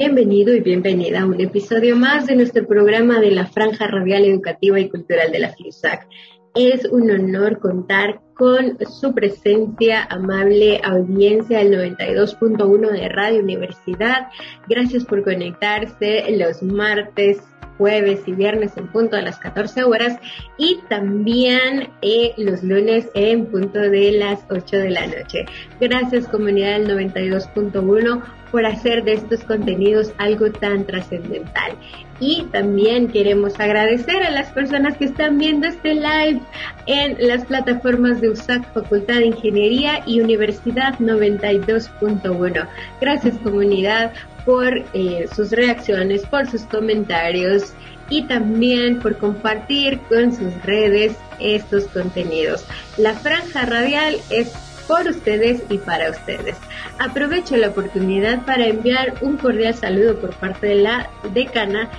Bienvenido 0.00 0.54
y 0.54 0.60
bienvenida 0.60 1.20
a 1.20 1.26
un 1.26 1.42
episodio 1.42 1.94
más 1.94 2.26
de 2.26 2.34
nuestro 2.34 2.66
programa 2.66 3.20
de 3.20 3.32
la 3.32 3.44
Franja 3.44 3.86
Radial 3.86 4.24
Educativa 4.24 4.80
y 4.80 4.88
Cultural 4.88 5.30
de 5.30 5.40
la 5.40 5.52
FIUSAC. 5.52 6.08
Es 6.54 6.86
un 6.86 7.10
honor 7.10 7.58
contar 7.58 8.22
con 8.34 8.78
su 8.98 9.12
presencia, 9.12 10.02
amable 10.08 10.80
audiencia 10.82 11.58
del 11.58 11.74
92.1 11.74 12.90
de 12.92 13.08
Radio 13.10 13.40
Universidad. 13.40 14.28
Gracias 14.70 15.04
por 15.04 15.22
conectarse 15.22 16.24
los 16.30 16.62
martes 16.62 17.42
jueves 17.76 18.22
y 18.26 18.32
viernes 18.32 18.78
en 18.78 18.88
punto 18.88 19.16
a 19.16 19.22
las 19.22 19.38
14 19.38 19.84
horas 19.84 20.18
y 20.56 20.78
también 20.88 21.88
eh, 22.00 22.32
los 22.38 22.62
lunes 22.62 23.10
en 23.14 23.46
punto 23.46 23.78
de 23.78 24.12
las 24.12 24.46
8 24.48 24.78
de 24.78 24.90
la 24.90 25.06
noche. 25.06 25.44
Gracias 25.78 26.26
comunidad 26.26 26.78
del 26.78 26.88
92.1 26.88 28.39
por 28.50 28.66
hacer 28.66 29.04
de 29.04 29.14
estos 29.14 29.44
contenidos 29.44 30.12
algo 30.18 30.50
tan 30.50 30.84
trascendental. 30.84 31.72
Y 32.18 32.44
también 32.52 33.08
queremos 33.08 33.58
agradecer 33.58 34.22
a 34.22 34.30
las 34.30 34.50
personas 34.50 34.96
que 34.96 35.06
están 35.06 35.38
viendo 35.38 35.66
este 35.66 35.94
live 35.94 36.40
en 36.86 37.16
las 37.26 37.44
plataformas 37.44 38.20
de 38.20 38.30
USAC 38.30 38.72
Facultad 38.74 39.16
de 39.16 39.26
Ingeniería 39.26 40.02
y 40.06 40.20
Universidad 40.20 40.98
92.1. 40.98 42.68
Gracias 43.00 43.38
comunidad 43.38 44.12
por 44.44 44.84
eh, 44.92 45.28
sus 45.34 45.50
reacciones, 45.50 46.26
por 46.26 46.46
sus 46.46 46.62
comentarios 46.62 47.72
y 48.10 48.22
también 48.24 48.98
por 48.98 49.16
compartir 49.16 50.00
con 50.08 50.34
sus 50.34 50.52
redes 50.64 51.16
estos 51.38 51.84
contenidos. 51.84 52.66
La 52.98 53.14
franja 53.14 53.64
radial 53.64 54.16
es 54.30 54.52
por 54.86 55.06
ustedes 55.06 55.62
y 55.68 55.78
para 55.78 56.10
ustedes. 56.10 56.56
Aprovecho 56.98 57.56
la 57.56 57.68
oportunidad 57.68 58.44
para 58.44 58.66
enviar 58.66 59.14
un 59.20 59.36
cordial 59.36 59.74
saludo 59.74 60.20
por 60.20 60.34
parte 60.34 60.68
de 60.68 60.74
la 60.76 61.10
decana 61.32 61.90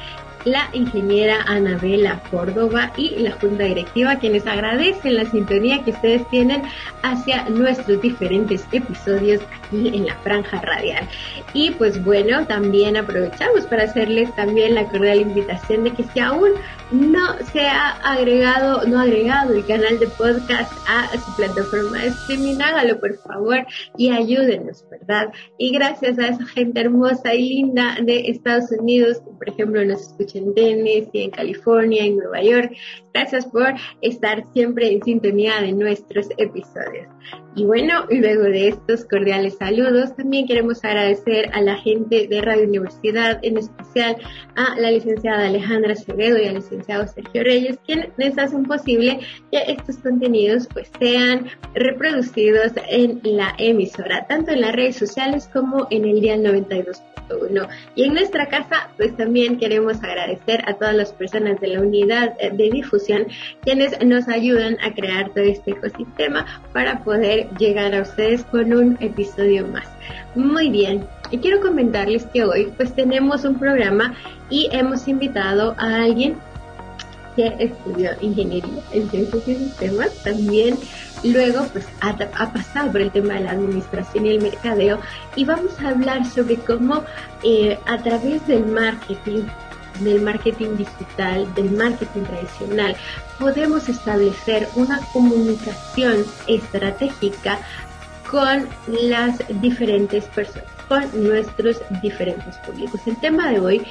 la 0.45 0.69
ingeniera 0.73 1.43
Anabela 1.43 2.21
Córdoba 2.31 2.91
y 2.97 3.11
la 3.19 3.31
Junta 3.31 3.63
Directiva, 3.63 4.17
quienes 4.17 4.47
agradecen 4.47 5.15
la 5.15 5.25
sintonía 5.25 5.83
que 5.83 5.91
ustedes 5.91 6.27
tienen 6.29 6.63
hacia 7.03 7.47
nuestros 7.49 8.01
diferentes 8.01 8.65
episodios 8.71 9.41
aquí 9.51 9.89
en 9.89 10.07
la 10.07 10.15
franja 10.17 10.61
radial. 10.61 11.07
Y 11.53 11.71
pues 11.71 12.03
bueno, 12.03 12.45
también 12.47 12.97
aprovechamos 12.97 13.65
para 13.65 13.83
hacerles 13.83 14.33
también 14.35 14.75
la 14.75 14.85
cordial 14.85 15.21
invitación 15.21 15.83
de 15.83 15.91
que 15.91 16.03
si 16.03 16.19
aún 16.19 16.51
no 16.91 17.37
se 17.53 17.61
ha 17.61 17.91
agregado, 18.03 18.85
no 18.85 18.99
ha 18.99 19.03
agregado 19.03 19.53
el 19.53 19.65
canal 19.65 19.99
de 19.99 20.07
podcast 20.07 20.71
a 20.87 21.07
su 21.17 21.35
plataforma 21.35 21.99
de 21.99 22.07
streaming, 22.07 22.59
hágalo 22.61 22.99
por 22.99 23.17
favor 23.17 23.65
y 23.97 24.09
ayúdenos, 24.09 24.85
¿verdad? 24.89 25.31
Y 25.57 25.71
gracias 25.71 26.19
a 26.19 26.27
esa 26.27 26.45
gente 26.47 26.81
hermosa 26.81 27.33
y 27.33 27.47
linda 27.47 27.97
de 28.01 28.29
Estados 28.29 28.71
Unidos, 28.71 29.19
que 29.19 29.31
por 29.31 29.49
ejemplo 29.49 29.85
nos 29.85 30.01
escucha 30.01 30.39
en 30.39 30.53
Tennessee, 30.53 31.23
en 31.23 31.31
California, 31.31 32.03
en 32.03 32.17
Nueva 32.17 32.41
York, 32.41 32.73
gracias 33.13 33.45
por 33.45 33.73
estar 34.01 34.43
siempre 34.53 34.91
en 34.91 35.03
sintonía 35.03 35.61
de 35.61 35.71
nuestros 35.71 36.29
episodios. 36.37 37.07
Y 37.55 37.65
bueno, 37.65 38.05
luego 38.09 38.43
de 38.43 38.69
estos 38.69 39.05
cordiales 39.05 39.57
saludos, 39.57 40.15
también 40.15 40.47
queremos 40.47 40.83
agradecer 40.85 41.49
a 41.53 41.61
la 41.61 41.75
gente 41.75 42.27
de 42.27 42.41
Radio 42.41 42.63
Universidad, 42.63 43.39
en 43.43 43.57
especial 43.57 44.15
a 44.55 44.79
la 44.79 44.91
licenciada 44.91 45.47
Alejandra 45.47 45.93
Acevedo 45.93 46.37
y 46.37 46.47
al 46.47 46.57
licenciado 46.81 47.07
Sergio 47.07 47.43
Reyes, 47.43 47.79
quienes 47.85 48.37
hacen 48.37 48.63
posible 48.63 49.19
que 49.51 49.63
estos 49.67 49.97
contenidos 49.97 50.67
pues 50.73 50.91
sean 50.99 51.47
reproducidos 51.73 52.71
en 52.89 53.19
la 53.23 53.53
emisora, 53.57 54.25
tanto 54.27 54.51
en 54.51 54.61
las 54.61 54.73
redes 54.73 54.95
sociales 54.97 55.49
como 55.51 55.87
en 55.89 56.05
el 56.05 56.21
día 56.21 56.35
92.1. 56.37 57.67
Y 57.95 58.03
en 58.03 58.13
nuestra 58.13 58.47
casa 58.47 58.89
pues 58.97 59.15
también 59.15 59.57
queremos 59.57 60.03
agradecer 60.03 60.63
a 60.67 60.73
todas 60.73 60.95
las 60.95 61.13
personas 61.13 61.59
de 61.61 61.67
la 61.67 61.81
unidad 61.81 62.37
de 62.37 62.69
difusión 62.69 63.27
quienes 63.61 64.03
nos 64.03 64.27
ayudan 64.27 64.77
a 64.81 64.93
crear 64.93 65.29
todo 65.29 65.43
este 65.43 65.71
ecosistema 65.71 66.45
para 66.73 67.03
poder 67.03 67.49
llegar 67.57 67.95
a 67.95 68.01
ustedes 68.01 68.43
con 68.45 68.73
un 68.73 68.97
episodio 68.99 69.67
más. 69.67 69.87
Muy 70.35 70.69
bien, 70.69 71.07
y 71.31 71.37
quiero 71.37 71.61
comentarles 71.61 72.25
que 72.25 72.43
hoy 72.43 72.71
pues 72.75 72.93
tenemos 72.93 73.45
un 73.45 73.57
programa 73.57 74.13
y 74.49 74.67
hemos 74.71 75.07
invitado 75.07 75.75
a 75.77 76.03
alguien 76.03 76.35
que 77.35 77.55
estudió 77.59 78.11
ingeniería 78.21 78.81
en 78.91 79.09
ciencias 79.09 79.47
y 79.47 79.55
sistemas, 79.55 80.13
también 80.23 80.77
luego 81.23 81.65
pues 81.71 81.85
ha, 82.01 82.15
pasado 82.51 82.91
por 82.91 83.01
el 83.01 83.11
tema 83.11 83.35
de 83.35 83.41
la 83.41 83.51
administración 83.51 84.25
y 84.25 84.29
el 84.31 84.41
mercadeo 84.41 84.99
y 85.35 85.45
vamos 85.45 85.79
a 85.79 85.89
hablar 85.89 86.25
sobre 86.25 86.55
cómo 86.55 87.03
eh, 87.43 87.77
a 87.85 87.97
través 87.97 88.45
del 88.47 88.65
marketing 88.65 89.43
del 89.99 90.21
marketing 90.21 90.77
digital, 90.77 91.53
del 91.53 91.69
marketing 91.71 92.23
tradicional, 92.23 92.95
podemos 93.37 93.87
establecer 93.89 94.67
una 94.75 94.99
comunicación 95.13 96.25
estratégica 96.47 97.59
con 98.29 98.67
las 98.87 99.39
diferentes 99.61 100.23
personas, 100.25 100.63
con 100.87 101.23
nuestros 101.23 101.81
diferentes 102.01 102.55
públicos. 102.57 103.01
El 103.05 103.17
tema 103.17 103.49
de 103.49 103.59
hoy 103.59 103.81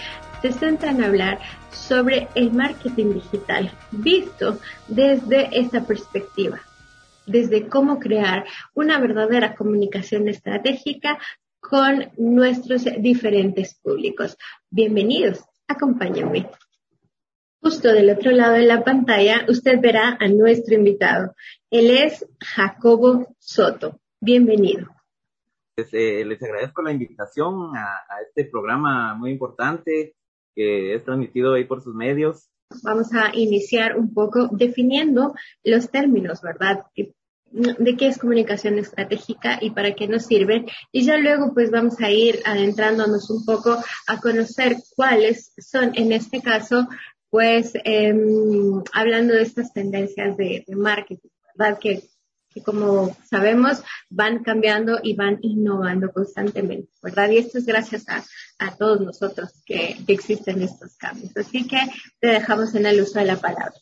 se 0.42 0.52
centra 0.52 0.90
en 0.90 1.02
hablar 1.02 1.38
sobre 1.70 2.28
el 2.34 2.52
marketing 2.52 3.14
digital 3.14 3.70
visto 3.90 4.58
desde 4.88 5.48
esta 5.58 5.84
perspectiva, 5.84 6.60
desde 7.26 7.68
cómo 7.68 7.98
crear 7.98 8.44
una 8.74 8.98
verdadera 8.98 9.54
comunicación 9.54 10.28
estratégica 10.28 11.18
con 11.60 12.10
nuestros 12.16 12.84
diferentes 12.98 13.74
públicos. 13.74 14.36
Bienvenidos 14.70 15.44
Acompáñenme. 15.70 16.50
Justo 17.62 17.92
del 17.92 18.10
otro 18.10 18.32
lado 18.32 18.54
de 18.54 18.66
la 18.66 18.82
pantalla, 18.82 19.44
usted 19.48 19.80
verá 19.80 20.16
a 20.18 20.26
nuestro 20.26 20.74
invitado. 20.74 21.36
Él 21.70 21.90
es 21.90 22.26
Jacobo 22.40 23.36
Soto. 23.38 24.00
Bienvenido. 24.20 24.88
Pues, 25.76 25.94
eh, 25.94 26.24
les 26.24 26.42
agradezco 26.42 26.82
la 26.82 26.90
invitación 26.90 27.76
a, 27.76 28.00
este 28.26 28.50
programa 28.50 29.14
muy 29.14 29.30
importante 29.30 30.16
que 30.54 30.94
es 30.94 31.04
transmitido 31.04 31.54
ahí 31.54 31.64
por 31.64 31.82
sus 31.82 31.94
medios. 31.94 32.48
Vamos 32.82 33.12
a 33.14 33.34
iniciar 33.34 33.96
un 33.98 34.14
poco 34.14 34.48
definiendo 34.52 35.34
los 35.64 35.90
términos, 35.90 36.40
¿verdad? 36.42 36.84
de 37.52 37.96
qué 37.96 38.06
es 38.06 38.18
comunicación 38.18 38.78
estratégica 38.78 39.58
y 39.60 39.70
para 39.70 39.94
qué 39.94 40.06
nos 40.06 40.26
sirve. 40.26 40.66
Y 40.92 41.04
ya 41.04 41.18
luego 41.18 41.52
pues 41.52 41.70
vamos 41.70 42.00
a 42.00 42.10
ir 42.10 42.40
adentrándonos 42.44 43.28
un 43.30 43.44
poco 43.44 43.76
a 44.06 44.20
conocer 44.20 44.76
cuáles 44.94 45.52
son 45.58 45.92
en 45.94 46.12
este 46.12 46.40
caso 46.40 46.88
pues 47.28 47.72
em, 47.84 48.82
hablando 48.92 49.34
de 49.34 49.42
estas 49.42 49.72
tendencias 49.72 50.36
de, 50.36 50.64
marketing, 50.68 51.28
¿verdad? 51.56 51.78
Que, 51.78 52.02
que, 52.50 52.62
como 52.62 53.16
sabemos 53.24 53.82
van 54.08 54.42
cambiando 54.42 54.98
y 55.02 55.14
van 55.14 55.38
innovando 55.42 56.12
constantemente, 56.12 56.90
¿verdad? 57.02 57.30
Y 57.30 57.38
esto 57.38 57.58
es 57.58 57.66
gracias 57.66 58.08
a, 58.08 58.24
a 58.58 58.76
todos 58.76 59.00
nosotros 59.00 59.62
que, 59.64 59.96
que 60.06 60.12
existen 60.12 60.62
estos 60.62 60.96
cambios. 60.96 61.36
Así 61.36 61.66
que 61.66 61.78
te 62.20 62.28
dejamos 62.28 62.74
en 62.74 62.86
el 62.86 63.00
uso 63.00 63.18
de 63.18 63.26
la 63.26 63.36
palabra. 63.36 63.74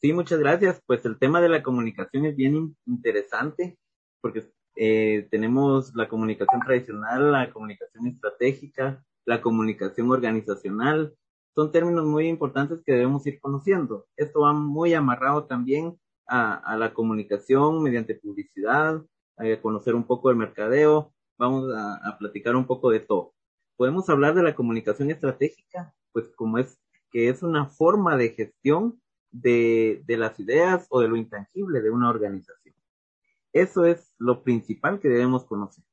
Sí, 0.00 0.12
muchas 0.12 0.38
gracias. 0.38 0.80
Pues 0.86 1.04
el 1.04 1.18
tema 1.18 1.40
de 1.40 1.50
la 1.50 1.62
comunicación 1.62 2.24
es 2.24 2.34
bien 2.34 2.76
interesante 2.86 3.78
porque 4.22 4.50
eh, 4.76 5.28
tenemos 5.30 5.94
la 5.94 6.08
comunicación 6.08 6.60
tradicional, 6.62 7.32
la 7.32 7.52
comunicación 7.52 8.06
estratégica, 8.06 9.04
la 9.26 9.42
comunicación 9.42 10.10
organizacional. 10.10 11.14
Son 11.54 11.70
términos 11.72 12.06
muy 12.06 12.28
importantes 12.28 12.82
que 12.84 12.92
debemos 12.92 13.26
ir 13.26 13.40
conociendo. 13.40 14.06
Esto 14.16 14.40
va 14.40 14.52
muy 14.52 14.94
amarrado 14.94 15.44
también 15.44 15.98
a, 16.30 16.76
la 16.76 16.94
comunicación 16.94 17.82
mediante 17.82 18.14
publicidad, 18.14 19.02
a 19.36 19.60
conocer 19.60 19.94
un 19.94 20.04
poco 20.04 20.30
el 20.30 20.36
mercadeo. 20.36 21.12
Vamos 21.36 21.72
a, 21.74 21.96
a 21.96 22.18
platicar 22.18 22.54
un 22.56 22.66
poco 22.66 22.90
de 22.90 23.00
todo. 23.00 23.34
Podemos 23.76 24.08
hablar 24.08 24.34
de 24.34 24.42
la 24.42 24.54
comunicación 24.54 25.10
estratégica, 25.10 25.94
pues 26.12 26.28
como 26.36 26.58
es 26.58 26.78
que 27.10 27.28
es 27.28 27.42
una 27.42 27.66
forma 27.66 28.16
de 28.16 28.30
gestión 28.30 29.00
de, 29.32 30.02
de 30.06 30.16
las 30.16 30.38
ideas 30.38 30.86
o 30.90 31.00
de 31.00 31.08
lo 31.08 31.16
intangible 31.16 31.80
de 31.80 31.90
una 31.90 32.10
organización. 32.10 32.74
Eso 33.52 33.84
es 33.84 34.14
lo 34.18 34.42
principal 34.42 35.00
que 35.00 35.08
debemos 35.08 35.44
conocer. 35.44 35.84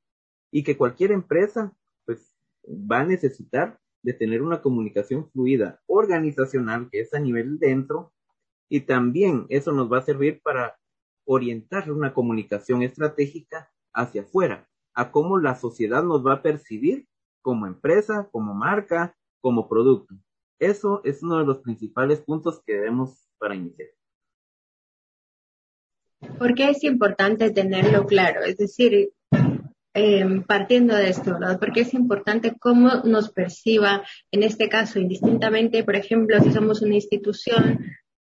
Y 0.51 0.63
que 0.63 0.77
cualquier 0.77 1.11
empresa, 1.11 1.73
pues, 2.05 2.35
va 2.65 2.99
a 2.99 3.05
necesitar 3.05 3.79
de 4.03 4.13
tener 4.13 4.41
una 4.41 4.61
comunicación 4.61 5.29
fluida 5.31 5.81
organizacional, 5.87 6.89
que 6.91 7.01
es 7.01 7.13
a 7.13 7.19
nivel 7.19 7.57
dentro, 7.57 8.13
y 8.69 8.81
también 8.81 9.45
eso 9.49 9.71
nos 9.71 9.91
va 9.91 9.99
a 9.99 10.05
servir 10.05 10.41
para 10.41 10.77
orientar 11.25 11.91
una 11.91 12.13
comunicación 12.13 12.83
estratégica 12.83 13.69
hacia 13.93 14.21
afuera, 14.21 14.67
a 14.93 15.11
cómo 15.11 15.37
la 15.37 15.55
sociedad 15.55 16.03
nos 16.03 16.25
va 16.25 16.33
a 16.33 16.41
percibir 16.41 17.07
como 17.41 17.67
empresa, 17.67 18.29
como 18.31 18.53
marca, 18.53 19.15
como 19.41 19.67
producto. 19.67 20.15
Eso 20.59 21.01
es 21.03 21.21
uno 21.21 21.37
de 21.37 21.45
los 21.45 21.59
principales 21.59 22.21
puntos 22.21 22.61
que 22.65 22.73
debemos 22.73 23.29
para 23.37 23.55
iniciar. 23.55 23.89
¿Por 26.39 26.55
qué 26.55 26.71
es 26.71 26.83
importante 26.83 27.51
tenerlo 27.51 28.05
claro? 28.05 28.41
Es 28.41 28.57
decir, 28.57 29.11
em, 29.93 30.43
partiendo 30.43 30.95
de 30.95 31.09
esto, 31.09 31.33
¿verdad? 31.33 31.59
Porque 31.59 31.81
es 31.81 31.93
importante 31.93 32.55
cómo 32.59 33.03
nos 33.03 33.31
perciba, 33.31 34.03
en 34.31 34.43
este 34.43 34.67
caso, 34.67 34.99
indistintamente, 34.99 35.83
por 35.83 35.95
ejemplo, 35.95 36.39
si 36.41 36.51
somos 36.51 36.81
una 36.81 36.95
institución 36.95 37.79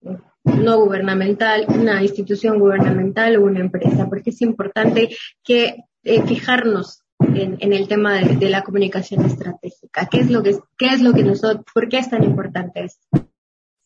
no 0.01 0.81
gubernamental, 0.81 1.67
una 1.69 2.03
institución 2.03 2.59
gubernamental 2.59 3.37
o 3.37 3.45
una 3.45 3.61
empresa, 3.61 4.09
porque 4.09 4.31
es 4.31 4.41
importante 4.43 5.11
que 5.43 5.85
eh, 6.05 6.23
fijarnos 6.23 7.03
en, 7.19 7.73
el 7.73 7.89
tema 7.89 8.21
de, 8.21 8.49
la 8.49 8.63
comunicación 8.63 9.25
estratégica. 9.25 10.07
¿Qué 10.11 10.21
es 10.21 10.31
lo 10.31 10.43
que, 10.43 10.51
es 10.79 11.01
lo 11.01 11.13
que 11.13 11.23
nosotros, 11.23 11.65
por 11.73 11.89
qué 11.89 11.99
es 11.99 12.11
tan 12.11 12.23
importante 12.25 12.85
esto? 12.85 13.07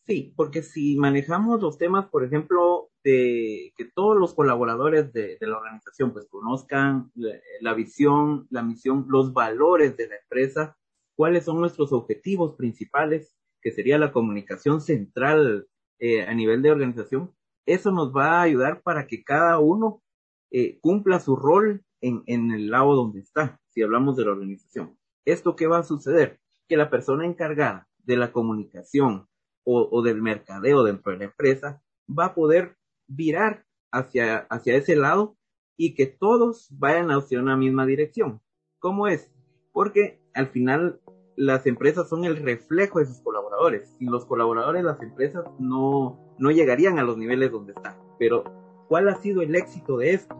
Sí, 0.05 0.33
porque 0.35 0.61
si 0.61 0.97
manejamos 0.97 1.61
los 1.61 1.77
temas, 1.77 2.09
por 2.09 2.25
ejemplo, 2.25 2.89
de 3.03 3.73
que 3.77 3.85
todos 3.85 4.17
los 4.17 4.33
colaboradores 4.33 5.13
de, 5.13 5.37
la 5.41 5.57
organización 5.57 6.11
pues 6.11 6.27
conozcan 6.27 7.11
la, 7.15 7.73
visión, 7.73 8.47
la 8.49 8.61
misión, 8.61 9.05
los 9.09 9.31
valores 9.33 9.95
de 9.97 10.09
la 10.09 10.15
empresa, 10.17 10.77
cuáles 11.15 11.45
son 11.45 11.59
nuestros 11.59 11.93
objetivos 11.93 12.55
principales, 12.55 13.35
que 13.61 13.71
sería 13.71 13.97
la 13.97 14.11
comunicación 14.11 14.81
central 14.81 15.67
eh, 16.01 16.23
a 16.23 16.33
nivel 16.33 16.61
de 16.61 16.71
organización, 16.71 17.33
eso 17.65 17.91
nos 17.91 18.11
va 18.11 18.39
a 18.39 18.41
ayudar 18.41 18.81
para 18.81 19.07
que 19.07 19.23
cada 19.23 19.59
uno 19.59 20.01
eh, 20.51 20.79
cumpla 20.81 21.19
su 21.19 21.35
rol 21.35 21.85
en, 22.01 22.23
en 22.25 22.51
el 22.51 22.71
lado 22.71 22.95
donde 22.95 23.19
está, 23.19 23.61
si 23.69 23.83
hablamos 23.83 24.17
de 24.17 24.25
la 24.25 24.31
organización. 24.31 24.97
¿Esto 25.25 25.55
qué 25.55 25.67
va 25.67 25.77
a 25.77 25.83
suceder? 25.83 26.41
Que 26.67 26.75
la 26.75 26.89
persona 26.89 27.25
encargada 27.25 27.87
de 27.99 28.17
la 28.17 28.31
comunicación 28.31 29.27
o, 29.63 29.87
o 29.91 30.01
del 30.01 30.21
mercadeo 30.21 30.83
dentro 30.83 31.11
de 31.11 31.19
la 31.19 31.25
empresa 31.25 31.83
va 32.09 32.25
a 32.25 32.35
poder 32.35 32.77
virar 33.07 33.65
hacia, 33.91 34.39
hacia 34.49 34.75
ese 34.75 34.95
lado 34.95 35.37
y 35.77 35.93
que 35.93 36.07
todos 36.07 36.67
vayan 36.71 37.11
hacia 37.11 37.39
una 37.39 37.55
misma 37.55 37.85
dirección. 37.85 38.41
¿Cómo 38.79 39.07
es? 39.07 39.31
Porque 39.71 40.19
al 40.33 40.47
final 40.47 40.99
las 41.41 41.65
empresas 41.65 42.07
son 42.07 42.23
el 42.23 42.37
reflejo 42.37 42.99
de 42.99 43.07
sus 43.07 43.19
colaboradores. 43.21 43.95
Sin 43.97 44.11
los 44.11 44.25
colaboradores 44.25 44.83
las 44.83 45.01
empresas 45.01 45.43
no, 45.57 46.19
no 46.37 46.51
llegarían 46.51 46.99
a 46.99 47.03
los 47.03 47.17
niveles 47.17 47.51
donde 47.51 47.73
están. 47.73 47.95
Pero, 48.19 48.43
¿cuál 48.87 49.09
ha 49.09 49.15
sido 49.15 49.41
el 49.41 49.55
éxito 49.55 49.97
de 49.97 50.13
esto? 50.13 50.37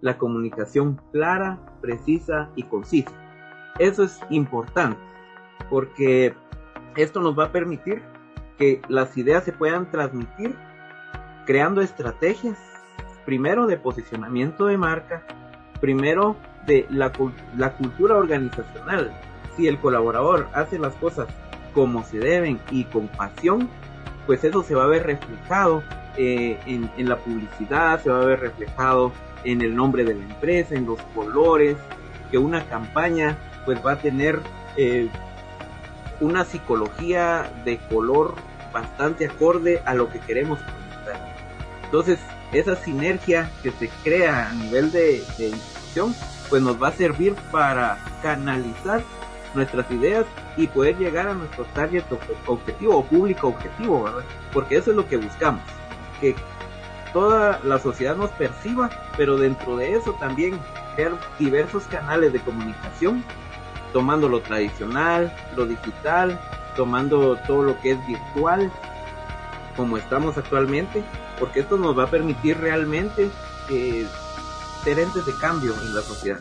La 0.00 0.16
comunicación 0.16 1.02
clara, 1.12 1.76
precisa 1.82 2.50
y 2.56 2.62
concisa. 2.62 3.12
Eso 3.78 4.04
es 4.04 4.18
importante 4.30 4.98
porque 5.68 6.34
esto 6.96 7.20
nos 7.20 7.38
va 7.38 7.44
a 7.44 7.52
permitir 7.52 8.00
que 8.56 8.80
las 8.88 9.18
ideas 9.18 9.44
se 9.44 9.52
puedan 9.52 9.90
transmitir 9.90 10.56
creando 11.44 11.82
estrategias, 11.82 12.58
primero 13.26 13.66
de 13.66 13.76
posicionamiento 13.76 14.64
de 14.64 14.78
marca, 14.78 15.26
primero 15.82 16.36
de 16.66 16.86
la, 16.88 17.12
la 17.54 17.76
cultura 17.76 18.16
organizacional, 18.16 19.12
si 19.58 19.66
el 19.66 19.78
colaborador 19.78 20.48
hace 20.54 20.78
las 20.78 20.94
cosas 20.94 21.26
como 21.74 22.04
se 22.04 22.18
deben 22.18 22.60
y 22.70 22.84
con 22.84 23.08
pasión, 23.08 23.68
pues 24.26 24.44
eso 24.44 24.62
se 24.62 24.74
va 24.74 24.84
a 24.84 24.86
ver 24.86 25.04
reflejado 25.04 25.82
eh, 26.16 26.58
en, 26.66 27.08
la 27.08 27.16
publicidad, 27.16 28.02
se 28.02 28.10
va 28.10 28.22
a 28.22 28.24
ver 28.24 28.40
reflejado 28.40 29.12
en 29.44 29.60
el 29.60 29.74
nombre 29.74 30.04
de 30.04 30.14
la 30.14 30.22
empresa, 30.22 30.74
en 30.74 30.86
los 30.86 31.00
colores, 31.14 31.76
que 32.30 32.38
una 32.38 32.64
campaña 32.66 33.36
pues 33.64 33.84
va 33.84 33.92
a 33.92 33.98
tener 33.98 34.40
eh, 34.76 35.08
una 36.20 36.44
psicología 36.44 37.50
de 37.64 37.78
color 37.90 38.34
bastante 38.72 39.26
acorde 39.26 39.82
a 39.84 39.94
lo 39.94 40.08
que 40.08 40.20
queremos 40.20 40.58
comunicar. 40.60 41.34
Entonces, 41.84 42.18
esa 42.52 42.76
sinergia 42.76 43.50
que 43.62 43.70
se 43.72 43.88
crea 44.04 44.50
a 44.50 44.54
nivel 44.54 44.90
de, 44.92 45.22
de 45.36 45.48
institución, 45.48 46.14
pues 46.48 46.62
nos 46.62 46.80
va 46.82 46.88
a 46.88 46.92
servir 46.92 47.34
para 47.50 47.98
canalizar 48.22 49.02
nuestras 49.58 49.90
ideas 49.90 50.24
y 50.56 50.66
poder 50.66 50.96
llegar 50.96 51.28
a 51.28 51.34
nuestro 51.34 51.64
target 51.74 52.04
objetivo 52.46 52.96
o 52.96 53.04
público 53.04 53.48
objetivo, 53.48 54.04
¿verdad? 54.04 54.24
Porque 54.52 54.76
eso 54.76 54.90
es 54.90 54.96
lo 54.96 55.06
que 55.06 55.16
buscamos, 55.16 55.62
que 56.20 56.34
toda 57.12 57.60
la 57.64 57.78
sociedad 57.78 58.16
nos 58.16 58.30
perciba, 58.30 58.90
pero 59.16 59.36
dentro 59.36 59.76
de 59.76 59.94
eso 59.94 60.12
también 60.14 60.58
crear 60.94 61.12
diversos 61.38 61.84
canales 61.84 62.32
de 62.32 62.40
comunicación, 62.40 63.22
tomando 63.92 64.28
lo 64.28 64.40
tradicional, 64.40 65.34
lo 65.56 65.66
digital, 65.66 66.38
tomando 66.76 67.36
todo 67.46 67.62
lo 67.62 67.80
que 67.80 67.92
es 67.92 68.06
virtual, 68.06 68.70
como 69.76 69.96
estamos 69.96 70.38
actualmente, 70.38 71.02
porque 71.38 71.60
esto 71.60 71.76
nos 71.76 71.98
va 71.98 72.04
a 72.04 72.10
permitir 72.10 72.58
realmente 72.58 73.30
eh, 73.70 74.06
ser 74.84 74.98
entes 74.98 75.26
de 75.26 75.34
cambio 75.34 75.74
en 75.74 75.94
la 75.94 76.02
sociedad 76.02 76.40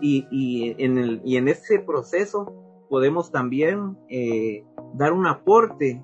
y, 0.00 0.26
y, 0.30 0.74
en, 0.82 0.98
el, 0.98 1.22
y 1.24 1.36
en 1.36 1.48
ese 1.48 1.78
proceso 1.78 2.52
podemos 2.88 3.30
también 3.30 3.96
eh, 4.08 4.64
dar 4.94 5.12
un 5.12 5.26
aporte 5.26 6.02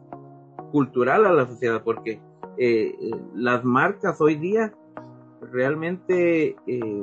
cultural 0.70 1.26
a 1.26 1.32
la 1.32 1.46
sociedad, 1.46 1.82
porque 1.82 2.20
eh, 2.58 2.94
las 3.34 3.64
marcas 3.64 4.20
hoy 4.20 4.36
día 4.36 4.72
realmente 5.52 6.56
eh, 6.66 7.02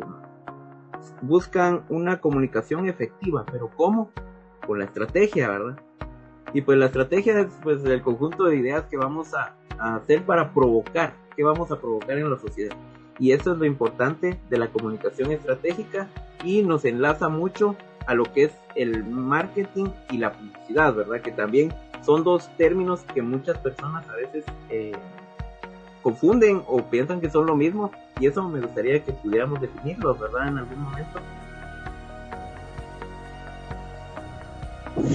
buscan 1.21 1.85
una 1.89 2.19
comunicación 2.19 2.87
efectiva, 2.87 3.45
pero 3.51 3.69
¿cómo? 3.75 4.11
Con 4.65 4.79
la 4.79 4.85
estrategia, 4.85 5.49
¿verdad? 5.49 5.79
Y 6.53 6.61
pues 6.61 6.77
la 6.77 6.85
estrategia 6.85 7.39
es 7.39 7.47
pues 7.63 7.83
el 7.83 8.01
conjunto 8.01 8.45
de 8.45 8.57
ideas 8.57 8.85
que 8.85 8.97
vamos 8.97 9.33
a, 9.33 9.55
a 9.79 9.95
hacer 9.95 10.23
para 10.25 10.53
provocar, 10.53 11.13
que 11.35 11.43
vamos 11.43 11.71
a 11.71 11.79
provocar 11.79 12.17
en 12.17 12.29
la 12.29 12.37
sociedad. 12.37 12.75
Y 13.19 13.31
eso 13.31 13.53
es 13.53 13.57
lo 13.57 13.65
importante 13.65 14.39
de 14.49 14.57
la 14.57 14.67
comunicación 14.67 15.31
estratégica 15.31 16.07
y 16.43 16.61
nos 16.61 16.85
enlaza 16.85 17.29
mucho 17.29 17.75
a 18.05 18.13
lo 18.13 18.25
que 18.33 18.45
es 18.45 18.51
el 18.75 19.03
marketing 19.05 19.85
y 20.11 20.17
la 20.17 20.33
publicidad, 20.33 20.93
¿verdad? 20.93 21.21
Que 21.21 21.31
también 21.31 21.73
son 22.05 22.23
dos 22.23 22.49
términos 22.57 23.01
que 23.13 23.21
muchas 23.21 23.57
personas 23.59 24.07
a 24.09 24.15
veces 24.15 24.43
eh, 24.69 24.91
confunden 26.01 26.61
o 26.67 26.81
piensan 26.83 27.21
que 27.21 27.29
son 27.29 27.45
lo 27.45 27.55
mismo 27.55 27.91
y 28.19 28.27
eso 28.27 28.47
me 28.47 28.59
gustaría 28.59 29.03
que 29.03 29.13
pudiéramos 29.13 29.61
definirlos, 29.61 30.19
¿verdad? 30.19 30.49
En 30.49 30.57
algún 30.57 30.79
momento. 30.79 31.19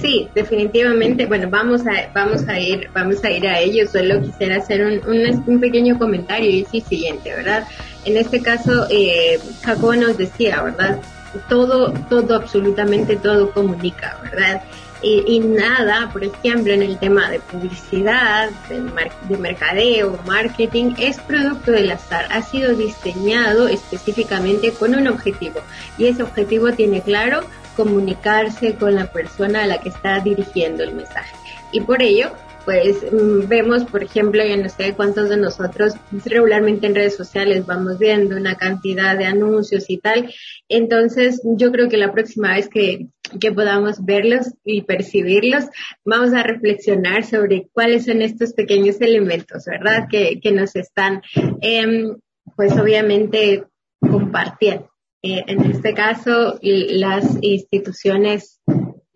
Sí, 0.01 0.27
definitivamente. 0.35 1.25
Bueno, 1.25 1.47
vamos 1.49 1.87
a 1.87 2.11
vamos 2.13 2.47
a 2.49 2.59
ir 2.59 2.89
vamos 2.93 3.23
a 3.23 3.31
ir 3.31 3.47
a 3.47 3.59
ello. 3.59 3.87
Solo 3.87 4.21
quisiera 4.21 4.57
hacer 4.57 4.83
un, 4.83 5.01
un, 5.47 5.59
pequeño 5.59 5.97
comentario 5.97 6.49
y 6.49 6.61
es 6.61 6.73
el 6.73 6.83
siguiente, 6.83 7.33
¿verdad? 7.33 7.65
En 8.03 8.17
este 8.17 8.41
caso, 8.41 8.87
eh, 8.89 9.39
Jacobo 9.63 9.95
nos 9.95 10.17
decía, 10.17 10.61
¿verdad? 10.63 10.99
Todo, 11.47 11.93
todo, 12.09 12.35
absolutamente 12.35 13.15
todo 13.15 13.51
comunica, 13.51 14.19
¿verdad? 14.23 14.63
Y, 15.01 15.39
nada, 15.39 16.09
por 16.11 16.25
ejemplo, 16.25 16.73
en 16.73 16.83
el 16.83 16.97
tema 16.97 17.29
de 17.29 17.39
publicidad, 17.39 18.49
de, 18.67 18.81
de, 19.29 19.37
mercadeo, 19.37 20.19
marketing, 20.25 20.93
es 20.97 21.17
producto 21.19 21.71
del 21.71 21.89
azar. 21.91 22.27
Ha 22.31 22.41
sido 22.41 22.75
diseñado 22.75 23.69
específicamente 23.69 24.73
con 24.73 24.95
un 24.95 25.07
objetivo. 25.07 25.61
Y 25.97 26.07
ese 26.07 26.23
objetivo 26.23 26.73
tiene 26.73 27.01
claro 27.01 27.45
comunicarse 27.77 28.75
con 28.75 28.93
la 28.95 29.05
persona 29.05 29.63
a 29.63 29.67
la 29.67 29.77
que 29.77 29.87
está 29.87 30.19
dirigiendo 30.19 30.83
el 30.83 30.93
mensaje. 30.93 31.33
Y 31.71 31.79
por 31.79 32.01
ello, 32.01 32.31
pues 32.65 33.03
mm, 33.11 33.47
vemos, 33.47 33.83
por 33.85 34.03
ejemplo, 34.03 34.43
ya 34.43 34.57
no 34.57 34.69
sé 34.69 34.93
cuántos 34.93 35.29
de 35.29 35.37
nosotros 35.37 35.93
regularmente 36.25 36.87
en 36.87 36.95
redes 36.95 37.15
sociales 37.15 37.65
vamos 37.65 37.97
viendo 37.99 38.35
una 38.35 38.55
cantidad 38.55 39.17
de 39.17 39.25
anuncios 39.25 39.89
y 39.89 39.97
tal. 39.97 40.33
Entonces, 40.67 41.41
yo 41.43 41.71
creo 41.71 41.89
que 41.89 41.97
la 41.97 42.11
próxima 42.11 42.53
vez 42.53 42.69
que, 42.69 43.07
que 43.39 43.51
podamos 43.51 44.03
verlos 44.03 44.53
y 44.63 44.81
percibirlos, 44.83 45.65
vamos 46.05 46.33
a 46.33 46.43
reflexionar 46.43 47.25
sobre 47.25 47.67
cuáles 47.71 48.05
son 48.05 48.21
estos 48.21 48.53
pequeños 48.53 49.01
elementos, 49.01 49.65
¿verdad? 49.65 50.07
Que, 50.09 50.39
que 50.39 50.51
nos 50.51 50.75
están, 50.75 51.21
eh, 51.61 52.07
pues 52.55 52.77
obviamente, 52.77 53.65
compartiendo. 53.99 54.89
Eh, 55.21 55.43
en 55.47 55.65
este 55.65 55.93
caso, 55.93 56.59
las 56.61 57.37
instituciones, 57.41 58.61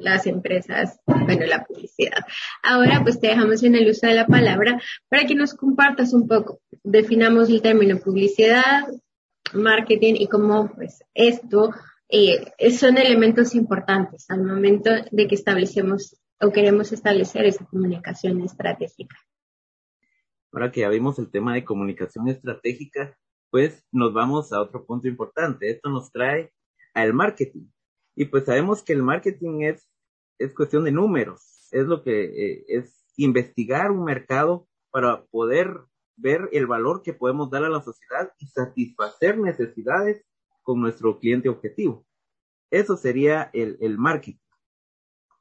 las 0.03 0.27
empresas, 0.27 1.00
bueno, 1.05 1.45
la 1.45 1.63
publicidad. 1.63 2.25
Ahora, 2.62 3.01
pues 3.03 3.19
te 3.19 3.27
dejamos 3.27 3.63
en 3.63 3.75
el 3.75 3.89
uso 3.89 4.07
de 4.07 4.15
la 4.15 4.27
palabra 4.27 4.81
para 5.10 5.25
que 5.25 5.36
nos 5.36 5.53
compartas 5.53 6.13
un 6.13 6.27
poco. 6.27 6.60
Definamos 6.83 7.50
el 7.50 7.62
término 7.62 7.98
publicidad, 8.00 8.83
marketing 9.53 10.15
y 10.17 10.27
cómo, 10.27 10.72
pues, 10.75 11.03
esto 11.13 11.72
eh, 12.10 12.72
son 12.72 12.98
elementos 12.98 13.55
importantes 13.55 14.25
al 14.29 14.43
momento 14.43 14.91
de 15.12 15.27
que 15.27 15.36
establecemos 15.36 16.19
o 16.39 16.51
queremos 16.51 16.91
establecer 16.91 17.45
esa 17.45 17.65
comunicación 17.65 18.41
estratégica. 18.41 19.15
Ahora 20.51 20.72
que 20.72 20.81
ya 20.81 20.89
vimos 20.89 21.17
el 21.17 21.31
tema 21.31 21.53
de 21.55 21.63
comunicación 21.63 22.27
estratégica, 22.27 23.17
pues 23.50 23.86
nos 23.91 24.13
vamos 24.13 24.51
a 24.53 24.62
otro 24.62 24.86
punto 24.86 25.07
importante. 25.07 25.72
Esto 25.72 25.89
nos 25.89 26.12
trae 26.12 26.51
al 26.93 27.13
marketing. 27.13 27.67
Y 28.15 28.25
pues 28.25 28.45
sabemos 28.45 28.83
que 28.83 28.93
el 28.93 29.01
marketing 29.01 29.62
es, 29.62 29.89
es 30.40 30.54
cuestión 30.54 30.84
de 30.84 30.92
números, 30.92 31.70
es 31.72 31.86
lo 31.86 32.04
que 32.04 32.24
eh, 32.24 32.66
es 32.68 33.06
investigar 33.18 33.92
un 33.92 34.04
mercado 34.04 34.68
para 34.92 35.25
poder 35.25 35.82
ver 36.16 36.50
el 36.52 36.68
valor 36.68 37.02
que 37.02 37.13
podemos 37.13 37.50
dar 37.50 37.63
a 37.63 37.70
la 37.70 37.82
sociedad 37.82 38.32
y 38.40 38.48
satisfacer 38.48 39.38
necesidades 39.38 40.24
con 40.62 40.80
nuestro 40.80 41.20
cliente 41.20 41.50
objetivo. 41.50 42.06
Eso 42.72 42.98
sería 42.98 43.50
el, 43.54 43.78
el 43.82 43.98
marketing. 43.98 44.40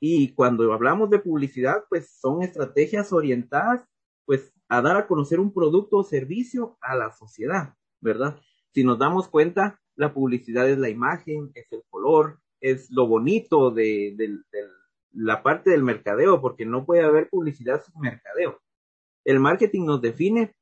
Y 0.01 0.35
cuando 0.35 0.73
hablamos 0.73 1.11
de 1.11 1.21
publicidad, 1.21 1.85
pues 1.89 2.19
son 2.21 2.43
estrategias 2.43 3.13
orientadas 3.13 3.85
pues 4.25 4.53
a 4.69 4.81
dar 4.81 4.97
a 4.97 5.07
conocer 5.07 5.39
un 5.39 5.53
producto 5.53 5.99
o 5.99 6.05
servicio 6.05 6.79
a 6.81 6.97
la 6.97 7.13
sociedad, 7.13 7.75
¿verdad? 8.01 8.41
Si 8.73 8.85
nos 8.85 8.99
damos 8.99 9.29
cuenta, 9.29 9.81
la 9.97 10.15
publicidad 10.15 10.69
es 10.69 10.79
la 10.79 10.89
imagen, 10.89 11.51
es 11.55 11.71
el 11.71 11.83
color, 11.91 12.41
es 12.61 12.91
lo 12.91 13.07
bonito 13.07 13.71
de, 13.71 14.17
la 15.13 15.43
parte 15.43 15.71
del 15.71 15.83
mercadeo, 15.83 16.41
porque 16.41 16.67
no 16.67 16.85
puede 16.85 17.03
haber 17.03 17.29
publicidad 17.29 17.83
sin 17.83 18.01
mercadeo. 18.01 18.61
El 19.25 19.41
marketing 19.41 19.85
nos 19.85 20.01
define 20.01 20.55